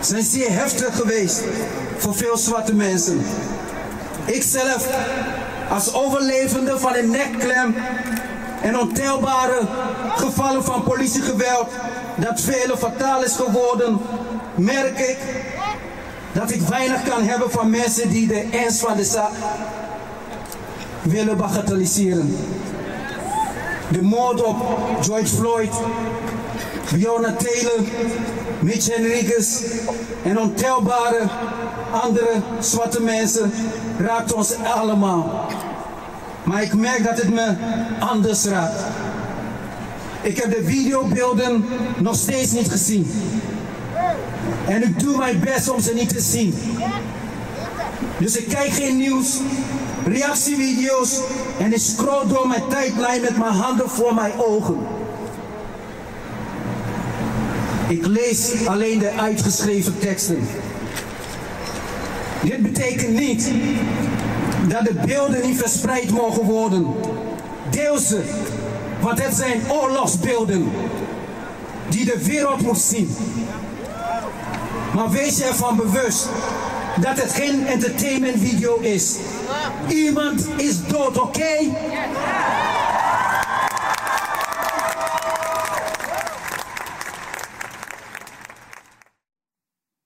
[0.00, 1.42] zijn zeer heftig geweest
[1.96, 3.20] voor veel zwarte mensen.
[4.26, 4.88] Ik zelf,
[5.70, 7.74] als overlevende van een nekklem
[8.62, 9.66] en ontelbare
[10.16, 11.68] gevallen van politiegeweld,
[12.20, 13.98] dat vele fataal is geworden,
[14.54, 15.18] merk ik
[16.32, 19.32] dat ik weinig kan hebben van mensen die de ernst van de zaak
[21.02, 22.36] willen bagatelliseren.
[23.90, 24.56] De moord op
[25.00, 25.72] George Floyd,
[26.84, 27.80] Breonna Taylor,
[28.60, 29.62] Mitch Henriquez
[30.22, 31.28] en ontelbare
[31.90, 33.52] andere zwarte mensen
[33.98, 35.46] raakt ons allemaal.
[36.42, 37.54] Maar ik merk dat het me
[37.98, 38.82] anders raakt.
[40.30, 41.64] Ik heb de videobeelden
[41.98, 43.10] nog steeds niet gezien.
[44.66, 46.54] En ik doe mijn best om ze niet te zien.
[48.18, 49.36] Dus ik kijk geen nieuws,
[50.06, 51.20] reactievideo's
[51.58, 54.76] en ik scroll door mijn tijdlijn met mijn handen voor mijn ogen.
[57.88, 60.38] Ik lees alleen de uitgeschreven teksten.
[62.42, 63.50] Dit betekent niet
[64.68, 66.86] dat de beelden niet verspreid mogen worden.
[67.70, 68.22] Deel ze,
[69.00, 70.70] want het zijn oorlogsbeelden
[71.88, 73.16] die de wereld moet zien.
[74.94, 76.28] Maar wees je ervan bewust
[77.00, 79.16] dat het geen entertainment video is.
[79.88, 81.56] Iemand is dood, oké?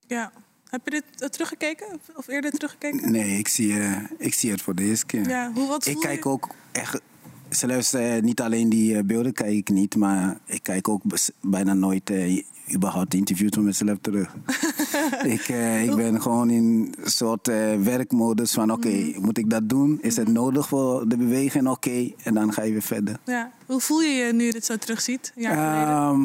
[0.06, 0.32] Ja.
[0.70, 2.00] Heb je dit eh, teruggekeken?
[2.16, 3.10] Of- eerder teruggekeken?
[3.12, 5.28] Nee, ik zie, eh, ik zie het voor de eerste keer.
[5.28, 6.28] Ja, hoe, wat ik kijk je?
[6.30, 7.00] ook echt.
[7.54, 11.02] Zelfs eh, niet alleen die eh, beelden kijk ik niet, maar ik kijk ook
[11.40, 12.42] bijna nooit eh,
[12.74, 14.34] überhaupt interviews met mezelf terug.
[15.34, 16.64] ik, eh, ik ben gewoon in
[17.02, 19.20] een soort eh, werkmodus van oké, Mhm.
[19.20, 19.98] moet ik dat doen?
[20.02, 21.68] Is het nodig voor de beweging?
[21.68, 23.16] Oké, en dan ga je weer verder.
[23.24, 23.52] Ja.
[23.66, 25.32] Hoe voel je je nu je dit zo terugziet?
[25.34, 25.58] Geleden?
[25.58, 26.22] Ehm,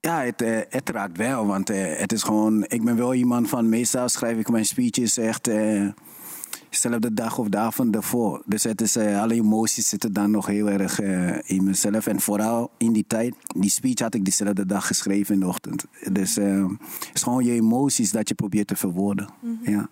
[0.00, 2.64] ja, het, het raakt wel, want het is gewoon...
[2.68, 3.68] Ik ben wel iemand van...
[3.68, 5.50] Meestal schrijf ik mijn speeches echt...
[6.70, 8.42] dezelfde dag of de avond ervoor.
[8.46, 12.06] Dus het is, eh, alle emoties zitten dan nog heel erg eh, in mezelf.
[12.06, 15.84] En vooral in die tijd, die speech had ik diezelfde dag geschreven in de ochtend.
[16.12, 16.66] Dus eh,
[16.98, 19.28] het is gewoon je emoties dat je probeert te verwoorden.
[19.62, 19.88] ja.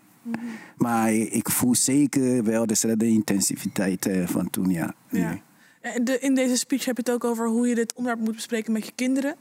[0.76, 4.94] Maar ik voel zeker wel dezelfde intensiviteit van toen, ja.
[5.10, 5.38] Ja.
[6.02, 8.72] De, in deze speech heb je het ook over hoe je dit onderwerp moet bespreken
[8.72, 9.34] met je kinderen.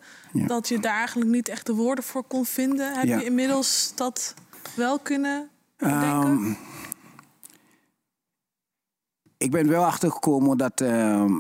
[0.48, 2.94] Dat je daar eigenlijk niet echt de woorden voor kon vinden.
[2.94, 3.18] Heb Ja.
[3.18, 4.34] je inmiddels dat
[4.76, 6.08] wel kunnen bedenken?
[6.08, 6.54] Ehm,
[9.38, 11.34] ik ben wel achtergekomen dat ehm,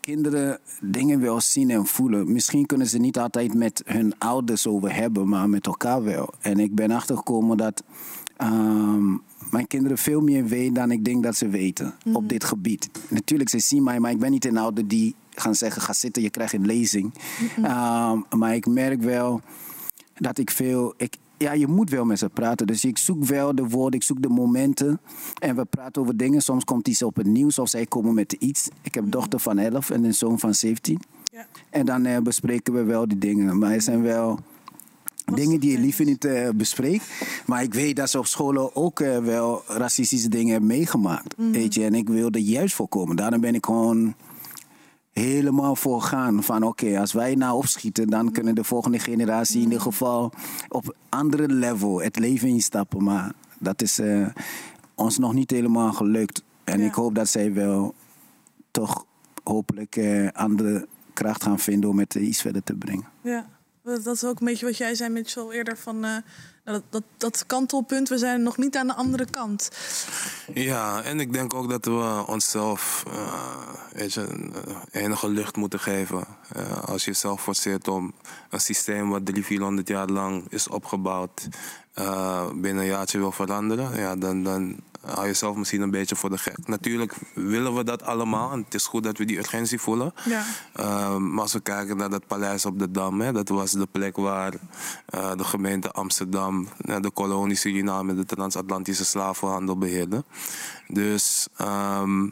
[0.00, 2.32] kinderen dingen wel zien en voelen.
[2.32, 6.32] Misschien kunnen ze niet altijd met hun ouders over hebben, maar met elkaar wel.
[6.40, 7.82] En ik ben achtergekomen dat
[8.36, 9.08] ehm,
[9.50, 12.90] mijn kinderen veel meer weten dan ik denk dat ze weten op dit gebied.
[13.08, 16.22] Natuurlijk, ze zien mij, maar ik ben niet een ouder die gaan zeggen: ga zitten,
[16.22, 17.14] je krijgt een lezing.
[17.62, 19.40] Ehm, maar ik merk wel
[20.14, 20.94] dat ik veel.
[20.96, 22.66] Ik, ja, je moet wel met ze praten.
[22.66, 25.00] Dus ik zoek wel de woorden, ik zoek de momenten.
[25.38, 26.40] En we praten over dingen.
[26.40, 28.68] Soms komt iets op het nieuws of zij komen met iets.
[28.82, 31.00] Ik heb een dochter van 11 en een zoon van 17.
[31.70, 33.58] En dan eh, bespreken we wel die dingen.
[33.58, 34.38] Maar er zijn wel
[35.34, 37.04] dingen die je liever niet eh, bespreekt.
[37.46, 41.34] Maar ik weet dat ze op scholen ook eh, wel racistische dingen hebben meegemaakt.
[41.36, 43.16] Weet je, en ik wilde juist voorkomen.
[43.16, 44.14] Daarom ben ik gewoon
[45.22, 46.42] helemaal voor gaan.
[46.42, 50.32] Van oké, als wij nou opschieten, dan kunnen de volgende generatie in ieder geval
[50.68, 53.04] op andere level het leven instappen.
[53.04, 54.26] Maar dat is eh,
[54.94, 56.42] ons nog niet helemaal gelukt.
[56.64, 57.94] En ik hoop dat zij wel
[58.70, 59.04] toch
[59.44, 63.08] hopelijk eh, andere kracht gaan vinden om het iets verder te brengen.
[63.20, 63.46] Ja,
[63.82, 66.16] dat dat is ook een beetje wat jij zei, Mitchell, eerder van eh,
[66.72, 68.08] dat, dat, dat kantelpunt.
[68.08, 69.70] We zijn nog niet aan de andere kant.
[70.54, 73.04] Ja, en ik denk ook dat we onszelf
[73.94, 74.22] eh,
[74.90, 76.26] enige lucht moeten geven.
[76.52, 78.12] Eh, als je jezelf forceert om
[78.50, 81.48] een systeem wat 300, 400 jaar lang is opgebouwd,
[81.92, 86.16] eh, binnen een jaartje wil veranderen, ja, dan, dan hou je jezelf misschien een beetje
[86.16, 86.66] voor de gek.
[86.66, 90.14] Natuurlijk willen we dat allemaal en het is goed dat we die urgentie voelen.
[90.24, 90.44] Ja.
[90.72, 93.86] Ehm, maar als we kijken naar dat paleis op de Dam, hè, dat was de
[93.92, 94.54] plek waar
[95.06, 96.68] eh, de gemeente Amsterdam
[97.00, 100.24] de kolonie Suriname de transatlantische slavenhandel beheerde.
[100.88, 102.28] Dus ehm,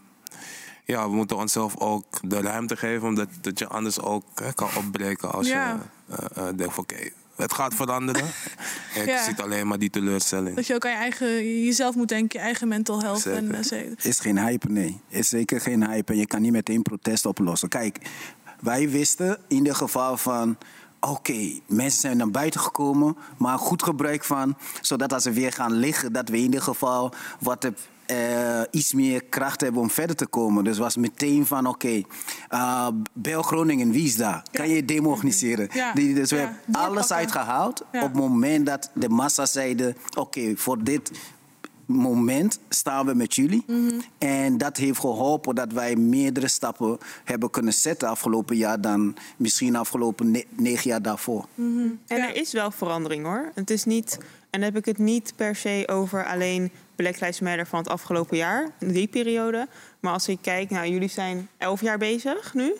[0.84, 4.68] ja, we moeten onszelf ook de ruimte geven, omdat dat je anders ook hè, kan
[4.76, 5.80] opbreken als Ja.
[6.08, 8.22] je eh, eh, denkt van oké, het gaat veranderen.
[8.94, 9.24] en je Ja.
[9.24, 10.56] ziet alleen maar die teleurstelling.
[10.56, 13.26] Dat je ook aan je eigen, jezelf moet denken, je eigen mental health.
[13.26, 15.00] En, eh, Is geen hype, nee.
[15.08, 16.12] Is zeker geen hype.
[16.12, 17.68] En je kan niet meteen protest oplossen.
[17.68, 17.98] Kijk,
[18.60, 20.56] wij wisten in ieder geval van...
[21.00, 24.56] Oké, mensen zijn naar buiten gekomen, maar goed gebruik van...
[24.80, 27.70] zodat als ze weer gaan liggen, dat we in ieder geval wat
[28.06, 30.64] eh, iets meer kracht hebben om verder te komen.
[30.64, 32.02] Dus was meteen van, oké,
[32.48, 34.42] eh, bel Groningen, wie is daar?
[34.52, 35.68] Kan je demo organiseren?
[35.72, 38.02] Ja, Die, dus we ja, hebben alles uitgehaald Ja.
[38.02, 39.96] op het moment dat de massa zeiden...
[40.18, 41.10] oké, voor dit
[41.86, 43.64] moment staan we met jullie.
[43.66, 44.00] Mhm.
[44.18, 49.76] En dat heeft geholpen dat wij meerdere stappen hebben kunnen zetten afgelopen jaar dan misschien
[49.76, 51.46] afgelopen ne- negen jaar daarvoor.
[51.56, 53.50] En er is wel verandering hoor.
[53.54, 54.18] Het is niet,
[54.50, 57.88] en dan heb ik het niet per se over alleen Black Lives Matter van het
[57.88, 59.68] afgelopen jaar, die periode.
[60.00, 62.72] Maar als ik kijk, nou jullie zijn elf jaar bezig nu,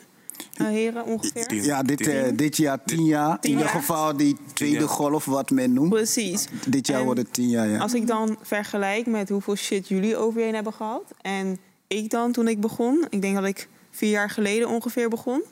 [0.55, 1.55] eh, heren ongeveer.
[1.55, 3.41] Ja, dit, eh, dit jaar tien jaar.
[3.41, 3.81] Tien in ieder jaar.
[3.81, 5.91] geval die tweede golf, wat men noemt.
[5.91, 6.47] Precies.
[6.69, 7.79] Dit jaar En wordt het tien jaar, ja.
[7.79, 11.03] Als ik dan vergelijk met hoeveel shit jullie over je heen hebben gehad.
[11.21, 15.43] En ik dan toen ik begon, ik denk dat ik vier jaar geleden ongeveer begon.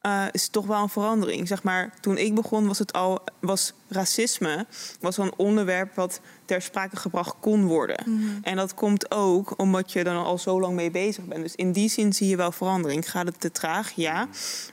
[0.00, 1.48] Eh, is toch wel een verandering.
[1.48, 4.66] Zeg maar, toen ik begon was het al was racisme
[5.00, 8.04] was al een onderwerp wat ter sprake gebracht kon worden.
[8.42, 11.42] En dat komt ook omdat je er al zo lang mee bezig bent.
[11.42, 13.10] Dus in die zin zie je wel verandering.
[13.10, 13.90] Gaat het te traag?
[13.90, 14.28] Ja.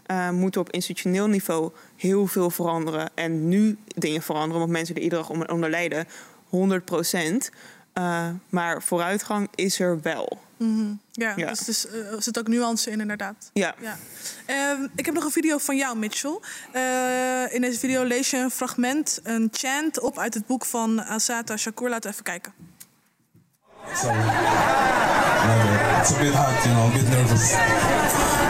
[0.06, 3.10] Eh moet er op institutioneel niveau heel veel veranderen.
[3.16, 6.08] En nu dingen veranderen, want mensen er iedere dag onder lijden.
[6.50, 7.52] 100 procent.
[7.94, 10.38] Eh, maar vooruitgang is er wel.
[10.58, 10.94] Mhm.
[11.12, 11.48] Ja, Ja.
[11.48, 13.50] dus, dus eh, er zit ook nuance in, inderdaad.
[13.54, 13.76] Ja.
[13.82, 13.98] Ja.
[14.46, 16.40] Ehm, ik heb nog een video van jou, Mitchell.
[16.72, 21.04] Eh, in deze video lees je een fragment, een chant op uit het boek van
[21.04, 21.90] Asata Shakur.
[21.90, 22.54] Laten we even kijken.
[23.94, 24.20] Sorry.
[26.02, 27.52] It's a bit hot, you know, a bit nervous.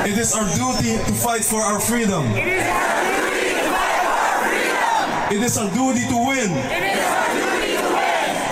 [0.05, 2.25] It is our duty to fight for our freedom.
[5.29, 6.53] It is our duty to win.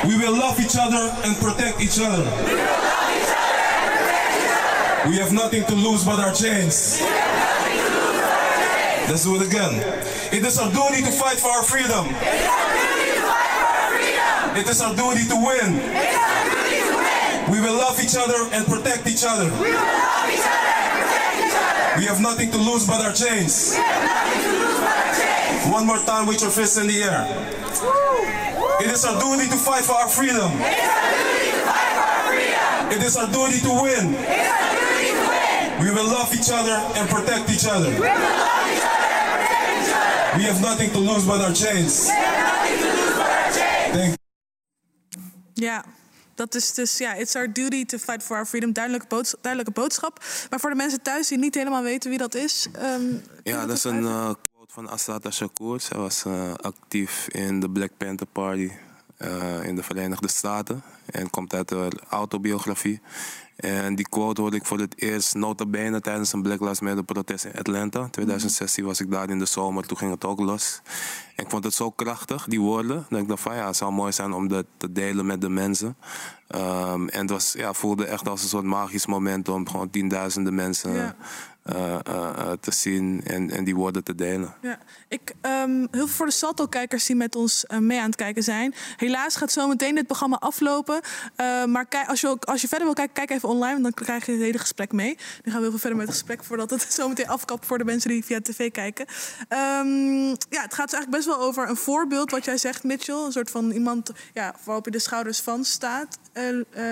[0.08, 2.24] We will love each other and protect each other.
[5.08, 7.00] We have nothing to lose but our chains.
[9.06, 9.78] Let's do it again.
[10.34, 12.10] It is our duty to fight for our freedom.
[14.58, 15.78] It is our duty to win.
[17.52, 19.52] We will love each other and protect each other.
[21.98, 23.78] We have nothing to lose but our chains.
[25.70, 27.28] One more time with your fists in the air.
[28.82, 30.52] It is our duty to fight for our freedom.
[32.92, 34.65] It is our duty to win.
[35.86, 37.92] We will love each other and protect each other.
[40.38, 42.10] We have nothing to lose but our chains.
[43.94, 44.16] Thank
[45.54, 45.84] Ja,
[46.36, 48.74] dat is dus, ja, it's our duty to fight for our freedom.
[48.74, 50.24] Duidelijke, boods- duidelijke boodschap.
[50.50, 52.68] Maar voor de mensen thuis die niet helemaal weten wie dat is...
[52.74, 53.02] ehm,
[53.44, 55.80] Ja, dat is een eh, quote van Assata Shakur.
[55.82, 58.72] Zij was eh, actief in de Black Panther Party
[59.18, 60.84] eh, in de Verenigde Staten.
[61.06, 63.02] En komt uit de autobiografie.
[63.56, 67.04] En die quote hoorde ik voor het eerst nota bene tijdens een Black Lives Matter
[67.04, 68.08] protest in Atlanta.
[68.12, 70.82] 2016 was ik daar in de zomer, toen ging het ook los.
[71.36, 73.06] Ik vond het zo krachtig, die woorden.
[73.10, 75.50] Dat ik dacht van ja, het zou mooi zijn om dat te delen met de
[75.50, 75.98] mensen.
[76.48, 80.56] Ehm, en het was, ja, voelde echt als een soort magisch moment om gewoon tienduizenden
[80.56, 81.16] mensen Ja.
[81.64, 84.54] eh, eh, eh, te zien en, en die woorden te delen.
[84.62, 88.44] Ja, ik, ehm, heel veel voor de Salto-kijkers die met ons mee aan het kijken
[88.44, 88.74] zijn.
[88.98, 91.02] Helaas gaat zometeen dit programma aflopen.
[91.36, 93.84] Eh, maar kijk, als, je ook, als je verder wil kijken, kijk even online, want
[93.84, 95.16] dan krijg je het hele gesprek mee.
[95.16, 97.86] Dan gaan we heel veel verder met het gesprek voordat het zometeen afkapt voor de
[97.86, 99.06] mensen die via tv kijken.
[99.48, 103.16] Ehm, ja, het gaat dus eigenlijk best wel over een voorbeeld, wat jij zegt, Mitchell.
[103.16, 106.18] Een soort van iemand ja, waarop je de schouders van staat.
[106.32, 106.44] Eh,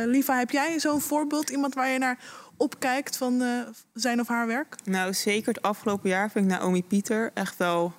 [0.06, 1.50] Liva, heb jij zo'n voorbeeld?
[1.50, 2.20] Iemand waar je naar
[2.58, 3.60] opkijkt van eh,
[3.94, 4.76] zijn of haar werk?
[4.84, 7.94] Nou, zeker het afgelopen jaar vind ik Naomi Pieter echt wel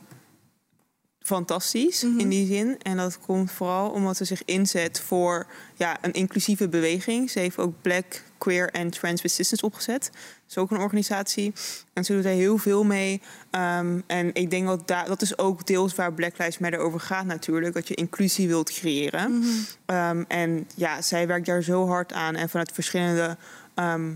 [1.20, 2.78] fantastisch in die zin.
[2.82, 7.30] En dat komt vooral omdat ze zich inzet voor ja, een inclusieve beweging.
[7.30, 10.10] Ze heeft ook Black, Queer en Trans Resistance opgezet.
[10.12, 11.52] Dat is ook een organisatie.
[11.92, 13.22] En ze doet daar heel veel mee.
[13.50, 17.00] Ehm, en ik denk dat daar, dat is ook deels waar Black Lives Matter over
[17.00, 17.74] gaat natuurlijk.
[17.74, 19.42] Dat je inclusie wilt creëren.
[19.86, 22.34] Ehm, en ja, zij werkt daar zo hard aan.
[22.34, 23.36] En vanuit verschillende
[23.74, 24.12] ehm,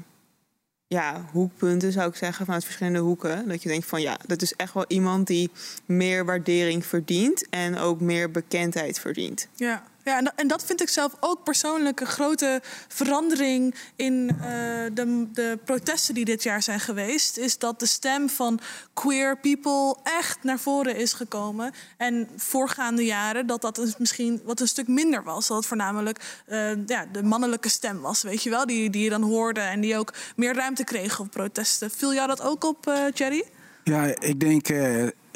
[0.86, 3.48] ja, hoekpunten zou ik zeggen, vanuit verschillende hoeken.
[3.48, 5.50] Dat je denkt van ja, dat is echt wel iemand die
[5.86, 9.48] meer waardering verdient en ook meer bekendheid verdient.
[9.54, 14.46] Ja, ja en, en dat vind ik zelf ook persoonlijk een grote verandering in eh,
[14.92, 17.36] de, de protesten die dit jaar zijn geweest.
[17.36, 18.60] Is dat de stem van
[18.94, 21.72] queer people echt naar voren is gekomen.
[21.96, 25.46] En voorgaande jaren dat dat dus misschien wat een stuk minder was.
[25.46, 28.66] Dat het voornamelijk eh, ja, de mannelijke stem was, weet je wel.
[28.66, 31.90] Die, die je dan hoorde en die ook meer ruimte kreeg op protesten.
[31.90, 33.44] Viel jou dat ook op, eh Jerry?
[33.84, 34.68] Ja, ik denk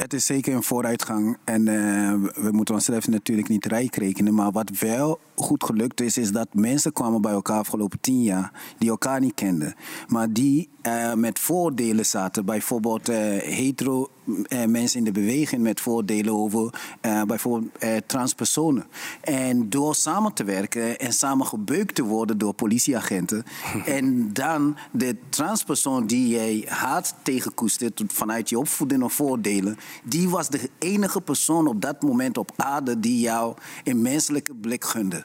[0.03, 1.37] het is zeker een vooruitgang.
[1.45, 4.35] En eh, we- moeten onszelf natuurlijk niet rijk rekenen.
[4.35, 8.53] Maar wat wel goed gelukt is, is dat mensen kwamen bij elkaar afgelopen tien jaar
[8.79, 9.75] die elkaar niet kenden.
[10.09, 12.45] Maar die eh, met voordelen zaten.
[12.45, 14.09] Bijvoorbeeld eh, hetero
[14.49, 18.87] eh, mensen in de beweging met voordelen over eh, bijvoorbeeld eh, transpersonen.
[19.21, 23.45] En door samen te werken en samen gebeukt te worden door politieagenten.
[23.87, 29.79] en dan de transpersoon die jij haat tegenkoestert vanuit je opvoeding of voordelen.
[30.05, 34.85] Die was de enige persoon op dat moment op aarde die jou een menselijke blik
[34.85, 35.25] gunde.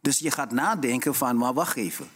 [0.00, 2.06] Dus je gaat nadenken van, maar wacht even.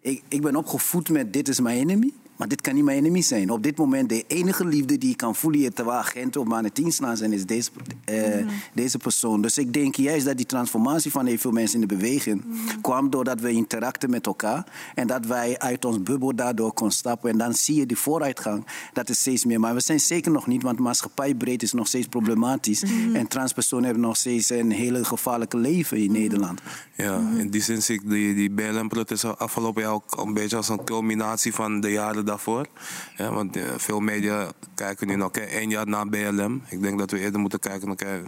[0.00, 2.12] Ik, ik ben opgevoed met dit is mijn enemy.
[2.36, 3.50] Maar dit kan niet mijn enemy zijn.
[3.50, 5.60] Op dit moment de enige liefde die ik kan voelen...
[5.60, 7.70] hier terwijl agenten op mijn tien staan zijn, is deze,
[8.04, 9.42] eh, deze persoon.
[9.42, 12.44] Dus ik denk juist dat die transformatie van heel veel mensen in de beweging...
[12.80, 14.66] kwam doordat we interacten met elkaar.
[14.94, 17.30] En dat wij uit ons bubbel daardoor kon stappen.
[17.30, 18.66] En dan zie je die vooruitgang.
[18.92, 19.60] Dat is steeds meer.
[19.60, 22.84] Maar we zijn zeker nog niet, want maatschappijbreed is nog steeds problematisch.
[23.12, 26.60] En transpersonen hebben nog steeds een hele gevaarlijke leven in Nederland.
[26.94, 30.68] Ja, in die zin zie ik die, die BLM-protesten afgelopen jaar ook een beetje als
[30.68, 32.66] een culminatie van de jaren daarvoor.
[33.16, 36.62] Ja, want eh, veel media kijken nu nog één jaar na BLM.
[36.68, 38.22] Ik denk dat we eerder moeten kijken naar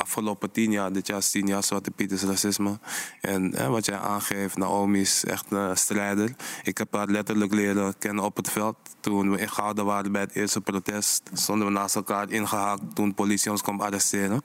[0.00, 0.92] afgelopen tien jaar.
[0.92, 2.78] Dit jaar is tien jaar Zwarte Piet is racisme.
[3.20, 6.34] En eh, wat jij aangeeft, Naomi is echt een strijder.
[6.62, 8.76] Ik heb haar letterlijk leren kennen op het veld.
[9.00, 13.14] Toen we in Gouden waren bij het eerste protest, stonden we naast elkaar ingehaakt toen
[13.14, 14.42] politie ons kwam arresteren.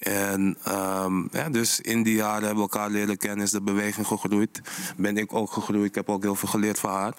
[0.00, 4.06] En ehm, ja, dus in die jaren hebben we elkaar leren kennen, is de beweging
[4.06, 4.60] gegroeid.
[4.96, 7.14] Ben ik ook gegroeid, ik heb ook heel veel geleerd van haar.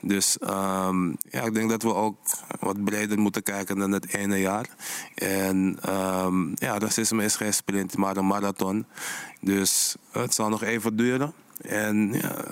[0.00, 2.18] Dus ehm, ja, ik denk dat we ook
[2.60, 4.68] wat breder moeten kijken dan het ene jaar.
[5.14, 8.86] En ehm, ja, racisme is geen sprint, maar een marathon.
[9.40, 11.32] Dus het zal nog even duren.
[11.58, 12.44] En ja,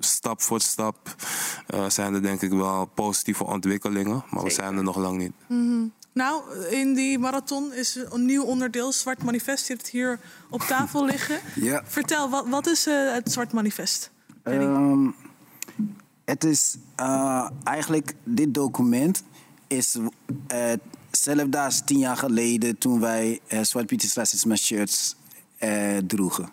[0.00, 1.14] stap voor stap
[1.66, 4.24] eh, zijn er denk ik wel positieve ontwikkelingen.
[4.30, 5.32] Maar we zijn er nog lang niet.
[5.48, 5.84] Mhm.
[6.12, 9.66] Nou, in die marathon is een nieuw onderdeel, Zwart Manifest.
[9.66, 11.40] Je hebt het hier op tafel liggen.
[11.54, 11.82] Ja.
[11.84, 14.10] Vertel, wat, wat is eh, het Zwart Manifest?
[14.42, 15.08] Ehm,
[16.24, 19.22] het is eh, eigenlijk, dit document
[19.66, 19.98] is
[21.50, 25.16] als tien jaar geleden toen wij uh, Zwart Racisme shirts
[26.06, 26.48] droegen.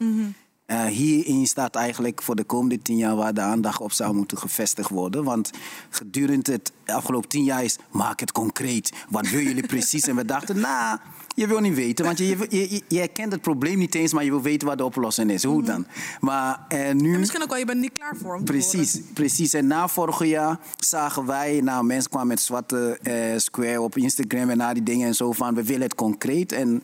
[0.68, 4.38] Eh, hierin staat eigenlijk voor de komende tien jaar waar de aandacht op zou moeten
[4.38, 5.24] gevestigd worden.
[5.24, 5.52] Want
[5.90, 8.94] gedurende het afgelopen tien jaar is, maak het concreet.
[9.10, 10.08] Wat willen jullie precies?
[10.08, 11.00] En we dachten, nou,
[11.36, 12.06] je wil niet weten.
[12.06, 14.84] Want je, je, je, herkent het probleem niet eens, maar je wil weten wat de
[14.84, 15.44] oplossing is.
[15.44, 15.86] Hoe dan?
[16.20, 17.14] Maar eh, nu...
[17.14, 19.54] En misschien ook wel, je bent niet klaar voor om Precies, precies.
[19.54, 24.50] En na vorig jaar zagen wij, nou, mensen kwamen met zwarte eh, square op Instagram
[24.50, 26.52] en na die dingen en zo van, we willen het concreet.
[26.52, 26.84] En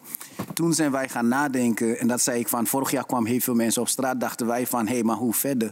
[0.53, 3.55] toen zijn wij gaan nadenken en dat zei ik van, vorig jaar kwamen heel veel
[3.55, 5.71] mensen op straat, dachten wij van, hé, hey, maar hoe verder?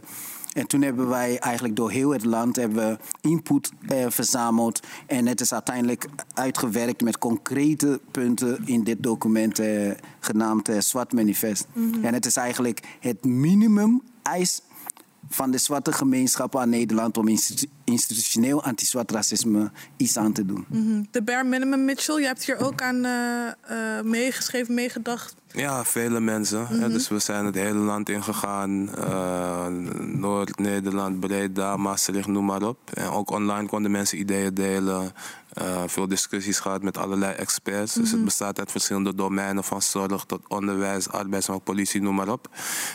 [0.52, 4.80] En toen hebben wij eigenlijk door heel het land hebben we input eh, verzameld.
[5.06, 9.90] En het is uiteindelijk uitgewerkt met concrete punten in dit document eh,
[10.20, 11.66] genaamd eh, Zwart Manifest.
[11.72, 12.04] Mhm.
[12.04, 14.62] En het is eigenlijk het minimum eis
[15.34, 20.64] van de zwarte gemeenschap aan Nederland om institu- institutioneel anti-zwart racisme iets aan te doen.
[20.68, 21.02] Mhm.
[21.10, 23.46] De bare minimum, Mitchell, je hebt hier ook aan eh,
[23.98, 25.34] eh, meegeschreven, meegedacht.
[25.52, 26.66] Ja, vele mensen.
[26.66, 26.76] hè.
[26.76, 26.88] Mhm.
[26.92, 28.94] Dus we zijn het hele land ingegaan.
[28.94, 29.66] eh,
[30.00, 32.78] Noord-Nederland, Breda, Maastricht, noem maar op.
[32.94, 35.12] En ook online konden mensen ideeën delen.
[35.52, 37.94] Eh, veel discussies gehad met allerlei experts.
[37.94, 38.14] Dus Mhm.
[38.16, 39.64] het bestaat uit verschillende domeinen.
[39.64, 42.48] Van zorg tot onderwijs, arbeidsmarkt, politie, noem maar op.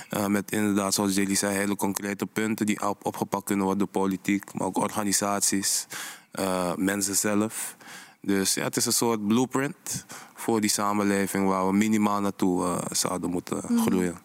[0.10, 4.02] Eh, met inderdaad, zoals jullie zei, hele concrete punten die op, opgepakt kunnen worden door
[4.02, 4.54] politiek.
[4.54, 5.86] Maar ook organisaties,
[6.32, 7.76] eh, mensen zelf.
[8.22, 10.06] Dus ja, het is een soort blueprint
[10.36, 13.78] voor die samenleving waar we minimaal naartoe zouden moeten Mhm.
[13.82, 14.18] groeien.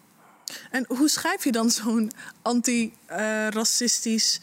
[0.71, 4.41] En hoe schrijf je dan zo'n anti-racistisch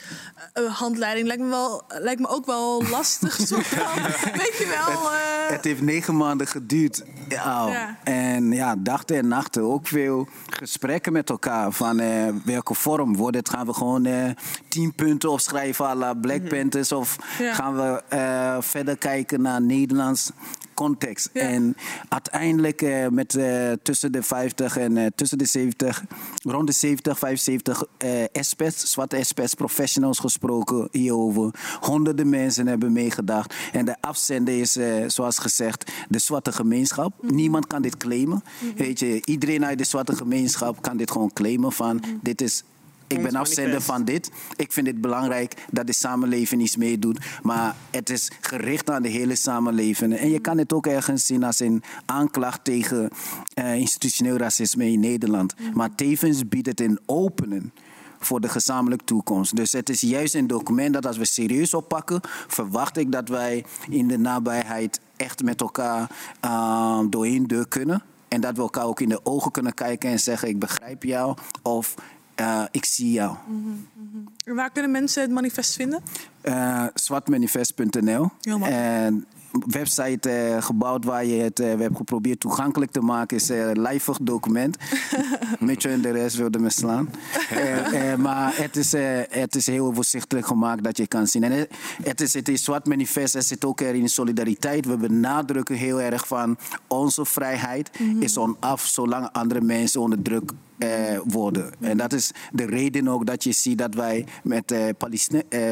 [0.53, 1.26] eh, handleiding?
[1.26, 3.38] Lijkt me, wel, lijkt me ook wel lastig.
[3.46, 4.03] soort van.
[4.32, 5.11] Weet je wel?
[5.12, 5.18] eh,
[5.51, 7.03] Het heeft negen maanden geduurd.
[7.28, 7.66] Ja.
[7.68, 7.96] Ja.
[8.05, 11.72] En ja, dagen en nachten ook veel gesprekken met elkaar.
[11.72, 13.48] Van eh, welke vorm wordt het?
[13.51, 14.09] Gaan we gewoon
[14.68, 16.92] tien punten opschrijven à la Black Panthers?
[16.92, 17.55] Of Ja.
[17.55, 18.03] gaan we
[18.62, 20.30] verder kijken naar Nederlands
[20.81, 21.31] context?
[21.33, 21.76] En
[22.09, 26.05] uiteindelijk eh, met eh, tussen de 50 en eh, tussen de 70,
[26.43, 31.55] rond de 70, 75 eh experts, zwarte experts, professionals gesproken hierover.
[31.81, 33.55] Honderden mensen hebben meegedacht.
[33.72, 37.12] En de afzender is, zoals gezegd, de zwarte gemeenschap.
[37.22, 38.43] Niemand kan dit claimen.
[38.76, 42.64] Weet je, iedereen uit de zwarte gemeenschap kan dit gewoon claimen van dit is
[43.13, 44.31] ik ben afzender van dit.
[44.57, 47.19] Ik vind het belangrijk dat de samenleving iets meedoet.
[47.43, 50.17] Maar het is gericht aan de hele samenleving.
[50.17, 53.11] En je kan het ook ergens zien als een aanklacht tegen
[53.55, 55.55] eh, institutioneel racisme in Nederland.
[55.75, 57.73] Maar tevens biedt het een openen
[58.19, 59.57] voor de gezamenlijke toekomst.
[59.57, 63.65] Dus het is juist een document dat als we serieus oppakken, verwacht ik dat wij
[63.89, 66.11] in de nabijheid echt met elkaar
[66.45, 68.03] uh, doorheen deur kunnen.
[68.29, 71.37] En dat we elkaar ook in de ogen kunnen kijken en zeggen: Ik begrijp jou.
[71.63, 71.95] Of
[72.41, 73.36] uh, ik zie jou.
[74.45, 76.03] En Waar kunnen mensen het manifest vinden?
[76.43, 78.28] Uh, zwartmanifest.nl.
[78.62, 79.26] En
[79.66, 83.70] website uh, gebouwd waar je het we hebben geprobeerd toegankelijk te maken is een uh,
[83.74, 84.76] lijvig document.
[85.59, 87.11] Mitchell en de rest wilden me slaan.
[88.18, 88.92] maar het is,
[89.28, 91.42] het is heel overzichtelijk gemaakt dat je kan zien.
[91.42, 91.66] En
[92.03, 93.34] het is het is zwart manifest.
[93.34, 94.86] Er zit ook erin solidariteit.
[94.86, 98.22] We benadrukken heel erg van onze vrijheid mm -hmm.
[98.22, 100.53] is onaf zolang andere mensen onder druk
[101.24, 101.72] worden.
[101.80, 104.94] En dat is de reden ook dat je ziet dat wij met de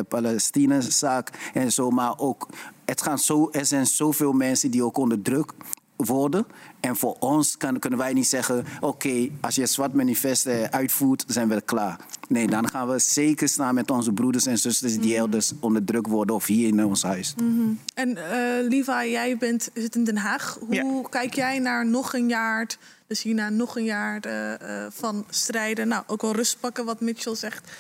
[0.09, 2.49] Palestina-zaak en zo, maar ook
[2.89, 5.53] het gaan zo, er zijn zoveel mensen die ook onder druk
[5.97, 6.47] worden.
[6.81, 10.47] En voor ons kan, kunnen wij niet zeggen: oké, okay, als je het zwart manifest
[10.47, 12.01] uh, uitvoert, zijn we klaar.
[12.29, 15.17] Nee, dan gaan we zeker staan met onze broeders en zusters die mm -hmm.
[15.17, 17.35] elders onder druk worden of hier in ons huis.
[17.37, 17.79] Mm -hmm.
[17.95, 20.59] En uh, Liva, jij bent, zit in Den Haag.
[20.61, 21.09] Hoe ja.
[21.09, 22.77] kijk jij naar nog een jaar,
[23.07, 25.89] dus hierna nog een jaar uh, van strijden?
[25.89, 27.71] Nou, ook wel rust pakken, wat Mitchell zegt.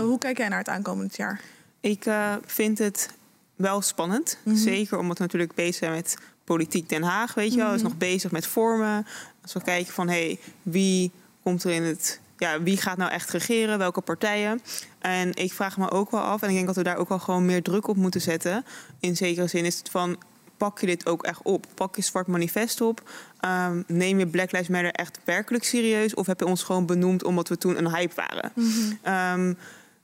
[0.00, 1.40] hoe kijk jij naar het aankomend jaar?
[1.80, 2.06] Ik
[2.46, 3.08] vind het
[3.56, 4.38] wel spannend.
[4.42, 4.62] Mm -hmm.
[4.62, 7.64] Zeker omdat we natuurlijk bezig zijn met politiek Den Haag, weet je wel.
[7.64, 7.84] Mm -hmm.
[7.84, 9.06] is nog bezig met vormen.
[9.42, 11.10] Als we kijken van, hé, hey, wie
[11.42, 12.20] komt er in het...
[12.38, 13.78] Ja, wie gaat nou echt regeren?
[13.78, 14.60] Welke partijen?
[14.98, 17.18] En ik vraag me ook wel af, en ik denk dat we daar ook wel
[17.18, 18.64] gewoon meer druk op moeten zetten.
[19.00, 20.18] In zekere zin is het van,
[20.56, 21.66] pak je dit ook echt op?
[21.74, 23.10] Pak je Zwart Manifest op?
[23.44, 26.14] Um, neem je Black Lives Matter echt werkelijk serieus?
[26.14, 28.52] Of heb je ons gewoon benoemd omdat we toen een hype waren?
[28.54, 28.70] Mm
[29.02, 29.14] -hmm.
[29.40, 29.58] um,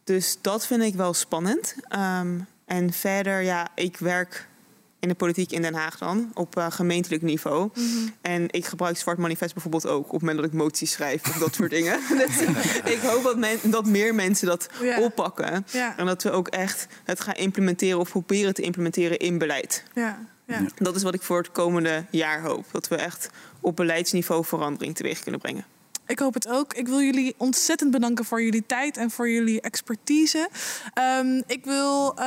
[0.04, 1.74] dus dat vind ik wel spannend.
[2.20, 4.48] Um, en verder, ja, ik werk
[5.00, 7.62] in de politiek in Den Haag dan, op uh, gemeentelijk niveau.
[7.62, 8.14] Mm -hmm.
[8.20, 11.38] En ik gebruik Zwart Manifest bijvoorbeeld ook op het moment dat ik moties schrijf of
[11.38, 12.00] dat soort dingen.
[12.26, 12.40] dus
[12.94, 15.00] ik hoop dat, men, dat meer mensen dat ja.
[15.00, 15.66] oppakken.
[15.72, 15.96] Ja.
[15.96, 19.82] En dat we ook echt het gaan implementeren of proberen te implementeren in beleid.
[19.94, 20.26] Ja.
[20.46, 20.66] Ja.
[20.76, 22.64] Dat is wat ik voor het komende jaar hoop.
[22.72, 25.64] Dat we echt op beleidsniveau verandering teweeg kunnen brengen.
[26.08, 26.74] Ik hoop het ook.
[26.74, 30.48] Ik wil jullie ontzettend bedanken voor jullie tijd en voor jullie expertise.
[31.18, 32.24] Um, ik wil uh,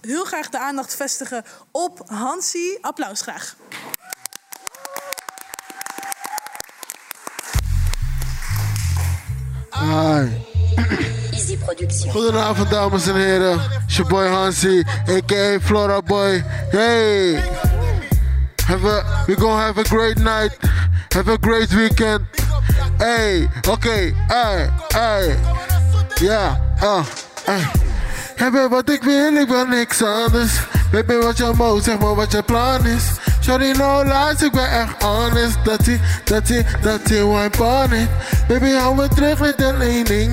[0.00, 2.78] heel graag de aandacht vestigen op Hansi.
[2.80, 3.56] Applaus graag.
[9.70, 10.28] Hi.
[11.30, 12.10] Easy Production.
[12.10, 13.60] Goedenavond dames en heren.
[13.86, 16.44] It's your boy Hansi, aka Flora Boy.
[16.70, 17.42] Hey.
[18.70, 20.56] Have a, we're gonna have a great night.
[21.10, 22.24] Have a great weekend.
[22.98, 24.12] Hey, okay.
[24.28, 25.36] hey, hey.
[26.20, 27.04] Ja, ah,
[27.44, 27.66] hey.
[28.36, 30.60] Hebben wat ik wil, ik wil niks anders.
[30.92, 33.04] Baby, wat je moet, zeg maar wat je plan is.
[33.40, 35.64] Sorry, no lies, ik ben echt honest.
[35.64, 38.08] Dat ie, dat ie, dat ie, wipe on.
[38.48, 40.32] Baby, hou me terug met alleen ding.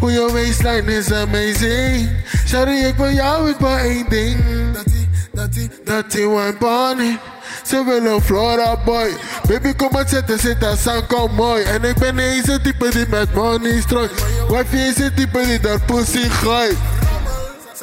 [0.00, 2.10] Hoe je waistline is amazing.
[2.44, 4.36] Sorry, ik wil jou, ik wil één ding.
[4.72, 7.18] Dat ie, dat ie, dat ie, wipe on it.
[7.66, 9.16] Ze willen Flora boy.
[9.48, 11.62] Baby, kom maar zitten, zit daar sang, kom mooi.
[11.62, 14.10] En ik ben eens het type die met money strooit.
[14.48, 16.76] Wifey is het type die daar pussy gooit.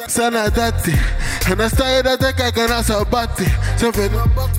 [0.08, 0.92] Sana dati
[1.46, 3.44] Hana style da teka kana sabati.
[3.78, 4.10] Seven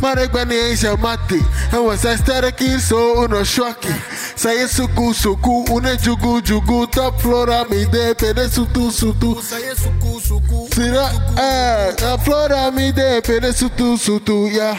[0.02, 1.40] Marek bani eisha mati.
[1.72, 3.94] Hawa sa stare ki so uno shwaki.
[4.36, 9.42] Saye suku suku une jugu jugu Top flora mi de pene sutu sutu.
[9.42, 14.78] Saye suku suku Sira eh Na flora mi de pene sutu sutu yeah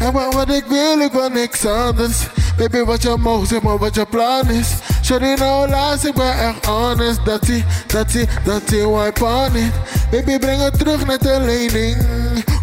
[0.00, 2.26] En wat ik wil ik wil niks anders
[2.58, 4.68] Baby wat je mogen zeg maar wat je plan is
[5.10, 7.24] Sorry nou laatst, ik ben echt honest.
[7.24, 9.72] Dat ie, dat ie, dat ie, wipe on it.
[10.10, 11.96] Baby, breng het terug naar de lening.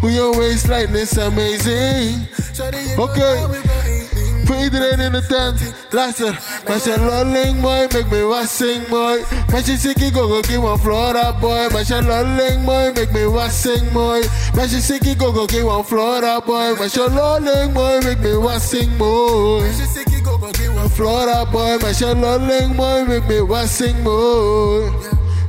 [0.00, 2.28] Hoe je waistline is amazing.
[2.96, 3.48] Oké.
[4.48, 5.60] Voor iedereen in de tent,
[5.90, 6.40] luister.
[6.68, 9.24] Met je lolling mooi, make me wassing mooi.
[9.52, 11.66] Met je sikkie go go one Flora boy.
[11.72, 14.28] Met je lolling mooi, make me wassing mooi.
[14.54, 16.76] Met je sikkie go go one Flora boy.
[16.78, 19.64] Met je lolling mooi, make me wassing mooi.
[20.78, 24.92] One Flora boy, met je lolling mooi, make me wassing mooi.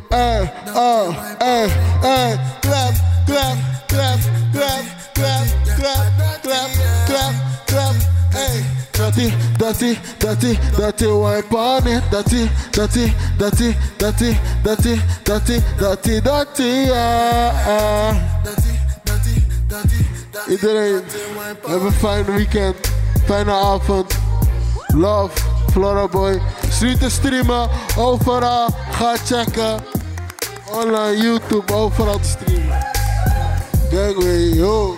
[0.10, 0.42] Eh,
[0.76, 1.64] oh, eh,
[2.02, 2.94] eh, clap,
[3.26, 3.56] clap,
[3.88, 4.66] clap, clap,
[5.14, 5.46] clap,
[5.78, 6.06] clap,
[6.42, 6.72] clap,
[7.06, 7.34] clap,
[7.66, 8.80] clap, hey.
[9.00, 12.04] Dirty, dirty, dirty, dirty, wipe on it.
[12.12, 18.40] Dirty, dirty, dirty, dirty, dirty, dirty, dirty, dirty, yeah.
[20.50, 21.04] Iedereen,
[21.68, 22.76] have a fijn weekend,
[23.26, 24.18] fijne avond.
[24.94, 25.32] Love,
[25.72, 26.42] Flora Boy.
[26.70, 28.70] Street te streamen, overal.
[28.92, 29.80] Ga checken.
[30.72, 32.86] Online, YouTube, overal te streamen.
[33.92, 34.96] Gangway, yo.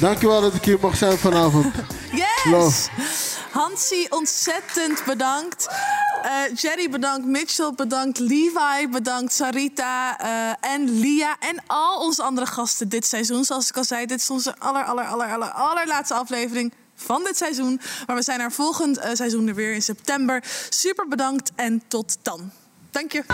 [0.00, 1.74] Dankjewel dat ik hier mag zijn vanavond.
[2.12, 2.44] Yes!
[2.44, 2.90] Love.
[3.50, 5.68] Hansi, ontzettend bedankt.
[6.22, 12.46] Eh, Jerry bedankt, Mitchell bedankt, Levi bedankt, Sarita eh, en Lia en al onze andere
[12.46, 13.44] gasten dit seizoen.
[13.44, 17.36] Zoals ik al zei, dit is onze aller, aller, aller, aller, allerlaatste aflevering van dit
[17.36, 17.80] seizoen.
[18.06, 20.44] Maar we zijn er volgend eh, seizoen er weer in september.
[20.68, 22.50] Super bedankt en tot dan.
[22.90, 23.24] Dank je.